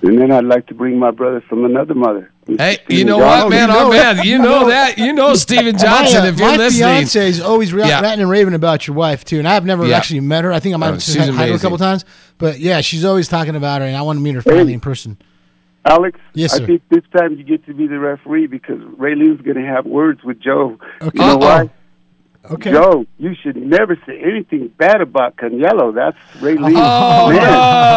And 0.00 0.18
then 0.18 0.30
I'd 0.30 0.44
like 0.44 0.66
to 0.68 0.74
bring 0.74 0.98
my 0.98 1.10
brother 1.10 1.42
from 1.42 1.66
another 1.66 1.94
mother. 1.94 2.32
Hey, 2.46 2.78
you 2.88 3.04
know 3.04 3.18
Johnson. 3.18 3.48
what, 3.48 3.50
man? 3.50 3.68
you 3.68 3.74
Oh 3.74 3.82
know 3.82 3.90
man, 3.90 4.24
you 4.24 4.38
know 4.38 4.68
that. 4.68 4.98
You 4.98 5.12
know 5.12 5.34
Steven 5.46 5.76
Johnson. 5.76 6.20
my, 6.20 6.26
uh, 6.26 6.30
if 6.30 6.38
you're 6.38 6.48
my 6.48 6.56
listening, 6.56 6.88
fiance 6.88 7.28
is 7.28 7.40
always 7.40 7.72
ra- 7.74 7.86
Yeah. 7.86 8.00
ranting 8.00 8.20
and 8.22 8.30
raving 8.30 8.54
about 8.54 8.86
your 8.86 8.96
wife 8.96 9.24
too, 9.24 9.38
and 9.38 9.48
I've 9.48 9.64
never 9.64 9.84
Yeah. 9.84 9.96
actually 9.96 10.20
met 10.20 10.44
her. 10.44 10.52
I 10.52 10.60
think 10.60 10.74
I 10.74 10.78
might 10.78 10.88
Oh, 10.88 10.92
have 10.92 11.02
she's 11.02 11.14
had, 11.16 11.24
had 11.26 11.34
her 11.34 11.40
a 11.40 11.44
amazing. 11.48 11.58
couple 11.60 11.78
times, 11.78 12.04
but 12.38 12.60
yeah, 12.60 12.80
she's 12.82 13.04
always 13.04 13.26
talking 13.26 13.56
about 13.56 13.80
her, 13.80 13.86
and 13.88 13.96
I 13.96 14.02
want 14.02 14.18
to 14.18 14.22
meet 14.22 14.36
her 14.36 14.42
finally 14.42 14.74
in 14.74 14.80
person. 14.80 15.16
Alex, 15.84 16.18
Yes, 16.34 16.54
I 16.60 16.66
think 16.66 16.82
this 16.88 17.02
time 17.16 17.36
you 17.36 17.44
get 17.44 17.64
to 17.66 17.74
be 17.74 17.86
the 17.86 17.98
referee 17.98 18.46
because 18.48 18.80
Raylene's 18.80 19.40
going 19.42 19.56
to 19.56 19.66
have 19.66 19.84
words 19.86 20.22
with 20.24 20.40
Joe. 20.40 20.78
Okay. 21.02 21.10
You 21.14 21.20
know 21.20 21.32
Uh-oh. 21.32 21.36
why? 21.38 21.70
Okay. 22.48 22.70
Joe, 22.70 23.06
you 23.18 23.34
should 23.34 23.56
never 23.56 23.96
say 24.06 24.20
anything 24.20 24.68
bad 24.78 25.00
about 25.00 25.34
Canelo. 25.36 25.92
That's 25.92 26.16
Raylene. 26.38 26.74
Oh 26.76 27.30
Man. 27.30 27.40
Oh 27.40 27.50
no! 27.50 27.95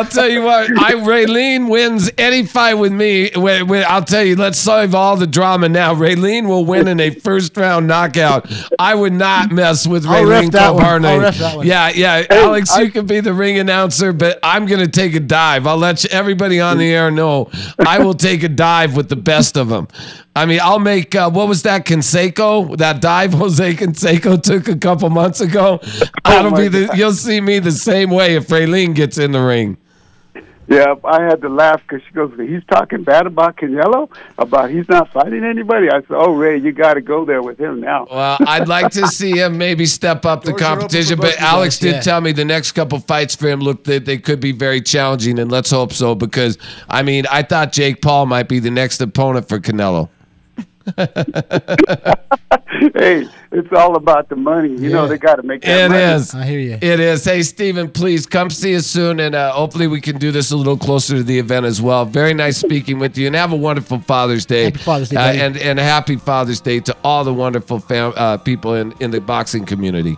I'll 0.00 0.06
tell 0.06 0.28
you 0.30 0.42
what. 0.42 0.70
I 0.78 0.92
Raylene 0.94 1.68
wins 1.68 2.10
any 2.16 2.46
fight 2.46 2.74
with 2.74 2.92
me. 2.92 3.30
When, 3.36 3.68
when- 3.68 3.84
I'll 3.86 4.02
tell 4.04 4.24
you. 4.24 4.34
Let's 4.34 4.58
save 4.58 4.94
all 4.94 5.16
the 5.16 5.26
drama 5.26 5.68
now. 5.68 5.94
Raylene 5.94 6.48
will 6.48 6.64
win 6.64 6.88
in 6.88 7.00
a 7.00 7.10
first 7.10 7.54
round 7.56 7.86
knockout. 7.86 8.50
I 8.78 8.94
would 8.94 9.12
not 9.12 9.52
mess 9.52 9.86
with 9.86 10.06
I'll 10.06 10.24
Raylene 10.24 10.52
one. 10.52 10.56
I'll 10.56 10.74
Kilbarney. 11.00 11.38
that 11.38 11.56
one. 11.56 11.66
Yeah, 11.66 11.90
yeah. 11.90 12.24
Alex, 12.30 12.76
you 12.78 12.90
can 12.90 13.04
be 13.06 13.20
the 13.20 13.34
ring 13.34 13.58
announcer, 13.58 14.12
but 14.14 14.38
I'm 14.42 14.64
gonna 14.66 14.88
take 14.88 15.14
a 15.14 15.20
dive. 15.20 15.66
I'll 15.66 15.76
let 15.76 16.02
you, 16.04 16.10
everybody 16.10 16.60
on 16.60 16.78
the 16.78 16.90
air 16.92 17.10
know. 17.10 17.50
I 17.78 17.98
will 17.98 18.14
take 18.14 18.42
a 18.42 18.48
dive 18.48 18.96
with 18.96 19.10
the 19.10 19.16
best 19.16 19.58
of 19.58 19.68
them. 19.68 19.88
I 20.34 20.46
mean, 20.46 20.60
I'll 20.62 20.78
make 20.78 21.14
uh, 21.14 21.28
what 21.30 21.48
was 21.48 21.64
that 21.64 21.84
Canseco? 21.84 22.78
That 22.78 23.00
dive 23.02 23.32
Jose 23.34 23.74
Canseco 23.74 24.42
took 24.42 24.68
a 24.68 24.76
couple 24.76 25.10
months 25.10 25.40
ago. 25.42 25.80
That'll 26.24 26.52
my 26.52 26.62
be 26.62 26.68
the. 26.68 26.86
God. 26.86 26.96
You'll 26.98 27.12
see 27.12 27.40
me 27.40 27.58
the 27.58 27.72
same 27.72 28.10
way 28.10 28.36
if 28.36 28.48
Raylene 28.48 28.94
gets 28.94 29.18
in 29.18 29.32
the 29.32 29.40
ring. 29.42 29.76
Yeah, 30.70 30.94
I 31.02 31.24
had 31.24 31.40
to 31.40 31.48
laugh 31.48 31.82
because 31.82 32.00
she 32.06 32.14
goes, 32.14 32.32
"He's 32.38 32.62
talking 32.70 33.02
bad 33.02 33.26
about 33.26 33.56
Canelo, 33.56 34.08
about 34.38 34.70
he's 34.70 34.88
not 34.88 35.12
fighting 35.12 35.42
anybody." 35.42 35.88
I 35.90 36.00
said, 36.02 36.12
"Oh, 36.12 36.32
Ray, 36.32 36.58
you 36.58 36.70
got 36.70 36.94
to 36.94 37.00
go 37.00 37.24
there 37.24 37.42
with 37.42 37.58
him 37.58 37.80
now." 37.80 38.06
Well, 38.08 38.36
I'd 38.46 38.68
like 38.68 38.92
to 38.92 39.08
see 39.08 39.32
him 39.32 39.58
maybe 39.58 39.84
step 39.84 40.24
up 40.24 40.44
the 40.44 40.52
Doors 40.52 40.62
competition, 40.62 41.18
but 41.18 41.36
Alex 41.40 41.74
guys, 41.74 41.78
did 41.80 41.94
yeah. 41.96 42.00
tell 42.02 42.20
me 42.20 42.30
the 42.30 42.44
next 42.44 42.70
couple 42.70 43.00
fights 43.00 43.34
for 43.34 43.48
him 43.48 43.58
look 43.58 43.82
they, 43.82 43.98
they 43.98 44.16
could 44.16 44.38
be 44.38 44.52
very 44.52 44.80
challenging, 44.80 45.40
and 45.40 45.50
let's 45.50 45.72
hope 45.72 45.92
so 45.92 46.14
because 46.14 46.56
I 46.88 47.02
mean 47.02 47.26
I 47.28 47.42
thought 47.42 47.72
Jake 47.72 48.00
Paul 48.00 48.26
might 48.26 48.48
be 48.48 48.60
the 48.60 48.70
next 48.70 49.00
opponent 49.00 49.48
for 49.48 49.58
Canelo. 49.58 50.08
hey, 52.94 53.28
it's 53.52 53.72
all 53.72 53.96
about 53.96 54.28
the 54.28 54.36
money. 54.36 54.70
You 54.70 54.90
know, 54.90 55.06
they 55.06 55.18
got 55.18 55.36
to 55.36 55.42
make 55.42 55.62
that 55.62 55.86
It 55.86 55.88
money. 55.90 56.02
is. 56.02 56.34
I 56.34 56.46
hear 56.46 56.58
you. 56.60 56.74
It 56.80 57.00
is. 57.00 57.24
Hey, 57.24 57.42
Steven, 57.42 57.90
please 57.90 58.26
come 58.26 58.48
see 58.50 58.74
us 58.76 58.86
soon, 58.86 59.20
and 59.20 59.34
uh, 59.34 59.52
hopefully 59.52 59.86
we 59.86 60.00
can 60.00 60.18
do 60.18 60.30
this 60.32 60.50
a 60.50 60.56
little 60.56 60.76
closer 60.78 61.16
to 61.16 61.22
the 61.22 61.38
event 61.38 61.66
as 61.66 61.82
well. 61.82 62.04
Very 62.04 62.32
nice 62.34 62.56
speaking 62.58 62.98
with 62.98 63.18
you, 63.18 63.26
and 63.26 63.36
have 63.36 63.52
a 63.52 63.56
wonderful 63.56 64.00
Father's 64.00 64.46
Day. 64.46 64.64
Happy 64.64 64.78
Father's 64.78 65.10
Day, 65.10 65.16
uh, 65.16 65.44
and 65.46 65.56
and 65.56 65.78
happy 65.78 66.16
Father's 66.16 66.60
Day 66.60 66.80
to 66.80 66.96
all 67.04 67.24
the 67.24 67.34
wonderful 67.34 67.78
fam- 67.80 68.14
uh, 68.16 68.36
people 68.38 68.74
in 68.74 68.92
in 69.00 69.10
the 69.10 69.20
boxing 69.20 69.64
community. 69.66 70.16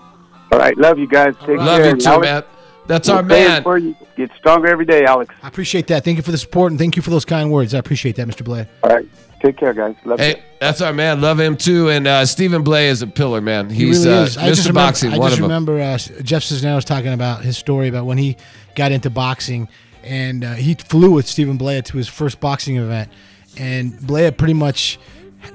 All 0.52 0.58
right, 0.58 0.76
love 0.78 0.98
you 0.98 1.06
guys. 1.08 1.34
Take 1.38 1.46
care. 1.46 1.56
Love 1.58 1.78
care. 1.82 1.90
you 1.90 1.96
too, 1.96 2.08
Alex, 2.08 2.26
man. 2.26 2.42
That's 2.86 3.08
we're 3.08 3.14
our 3.16 3.22
man. 3.22 3.62
For 3.62 3.78
you. 3.78 3.96
Get 4.16 4.30
stronger 4.36 4.68
every 4.68 4.84
day, 4.84 5.04
Alex. 5.04 5.34
I 5.42 5.48
appreciate 5.48 5.86
that. 5.86 6.04
Thank 6.04 6.18
you 6.18 6.22
for 6.22 6.32
the 6.32 6.38
support 6.38 6.70
and 6.72 6.78
thank 6.78 6.96
you 6.96 7.02
for 7.02 7.08
those 7.10 7.24
kind 7.24 7.50
words. 7.50 7.74
I 7.74 7.78
appreciate 7.78 8.16
that, 8.16 8.28
Mr. 8.28 8.42
Blea. 8.42 8.68
All 8.82 8.90
right, 8.90 9.08
take 9.42 9.56
care, 9.56 9.74
guys. 9.74 9.94
Love 10.04 10.20
you. 10.20 10.34
That's 10.60 10.80
our 10.80 10.92
man. 10.92 11.20
Love 11.20 11.40
him 11.40 11.56
too. 11.56 11.88
And 11.90 12.06
uh, 12.06 12.24
Stephen 12.24 12.62
Blea 12.64 12.86
is 12.86 13.02
a 13.02 13.06
pillar, 13.06 13.40
man. 13.40 13.68
He 13.68 13.86
He's 13.86 14.06
really 14.06 14.18
uh, 14.18 14.22
is. 14.22 14.36
I 14.38 14.48
just 14.48 14.62
Mr. 14.62 14.66
remember, 14.68 14.80
Boxing, 14.88 15.12
I 15.12 15.18
one 15.18 15.30
just 15.30 15.32
of 15.40 15.48
them. 15.48 15.50
remember 15.50 15.80
uh, 15.80 15.98
Jeff 16.22 16.42
Cisneros 16.44 16.84
talking 16.84 17.12
about 17.12 17.42
his 17.42 17.58
story 17.58 17.88
about 17.88 18.06
when 18.06 18.18
he 18.18 18.36
got 18.76 18.92
into 18.92 19.10
boxing, 19.10 19.68
and 20.04 20.44
uh, 20.44 20.54
he 20.54 20.74
flew 20.74 21.10
with 21.10 21.26
Stephen 21.26 21.58
Blea 21.58 21.84
to 21.84 21.96
his 21.96 22.08
first 22.08 22.40
boxing 22.40 22.76
event, 22.76 23.10
and 23.58 23.92
Blea 23.94 24.36
pretty 24.36 24.54
much 24.54 24.98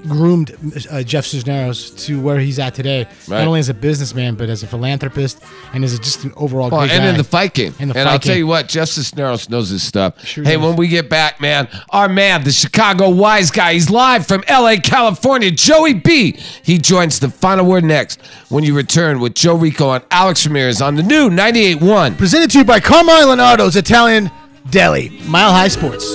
groomed 0.08 0.52
uh, 0.90 1.02
Jeff 1.02 1.26
Cisneros 1.26 1.90
to 2.06 2.20
where 2.20 2.38
he's 2.38 2.58
at 2.58 2.74
today, 2.74 3.06
Right. 3.26 3.38
not 3.38 3.46
only 3.48 3.60
as 3.60 3.68
a 3.68 3.74
businessman 3.74 4.34
but 4.36 4.48
as 4.48 4.62
a 4.62 4.66
philanthropist 4.66 5.42
and 5.72 5.82
as 5.84 5.94
a, 5.94 5.98
just 5.98 6.24
an 6.24 6.32
overall 6.36 6.66
Oh, 6.72 6.78
great 6.80 6.90
and 6.92 7.02
guy. 7.02 7.08
in 7.10 7.16
the 7.16 7.24
fight 7.24 7.54
game. 7.54 7.72
The 7.78 7.82
and 7.82 7.92
fight 7.94 8.06
I'll 8.06 8.18
tell 8.18 8.36
you 8.36 8.46
what, 8.46 8.68
Jeff 8.68 8.88
Cisneros 8.88 9.48
knows 9.48 9.70
his 9.70 9.82
stuff. 9.82 10.24
Sure 10.24 10.44
hey, 10.44 10.54
does. 10.54 10.62
when 10.62 10.76
we 10.76 10.88
get 10.88 11.08
back, 11.08 11.40
man, 11.40 11.68
our 11.90 12.08
man, 12.08 12.44
the 12.44 12.52
Chicago 12.52 13.08
wise 13.10 13.50
guy, 13.50 13.72
he's 13.74 13.90
live 13.90 14.26
from 14.26 14.42
LA, 14.48 14.76
California. 14.82 15.50
Joey 15.50 15.94
B. 15.94 16.38
He 16.62 16.78
joins 16.78 17.18
the 17.18 17.28
final 17.30 17.64
word 17.66 17.84
next 17.84 18.20
when 18.48 18.64
you 18.64 18.74
return 18.76 19.20
with 19.20 19.34
Joe 19.34 19.54
Rico 19.56 19.92
and 19.92 20.04
Alex 20.10 20.46
Ramirez 20.46 20.80
on 20.80 20.94
the 20.94 21.02
new 21.02 21.28
98.1. 21.30 22.16
Presented 22.18 22.50
to 22.52 22.58
you 22.58 22.64
by 22.64 22.80
Carmine 22.80 23.28
Leonardo's 23.28 23.76
Italian 23.76 24.30
Deli, 24.70 25.08
Mile 25.26 25.50
High 25.52 25.68
Sports. 25.68 26.14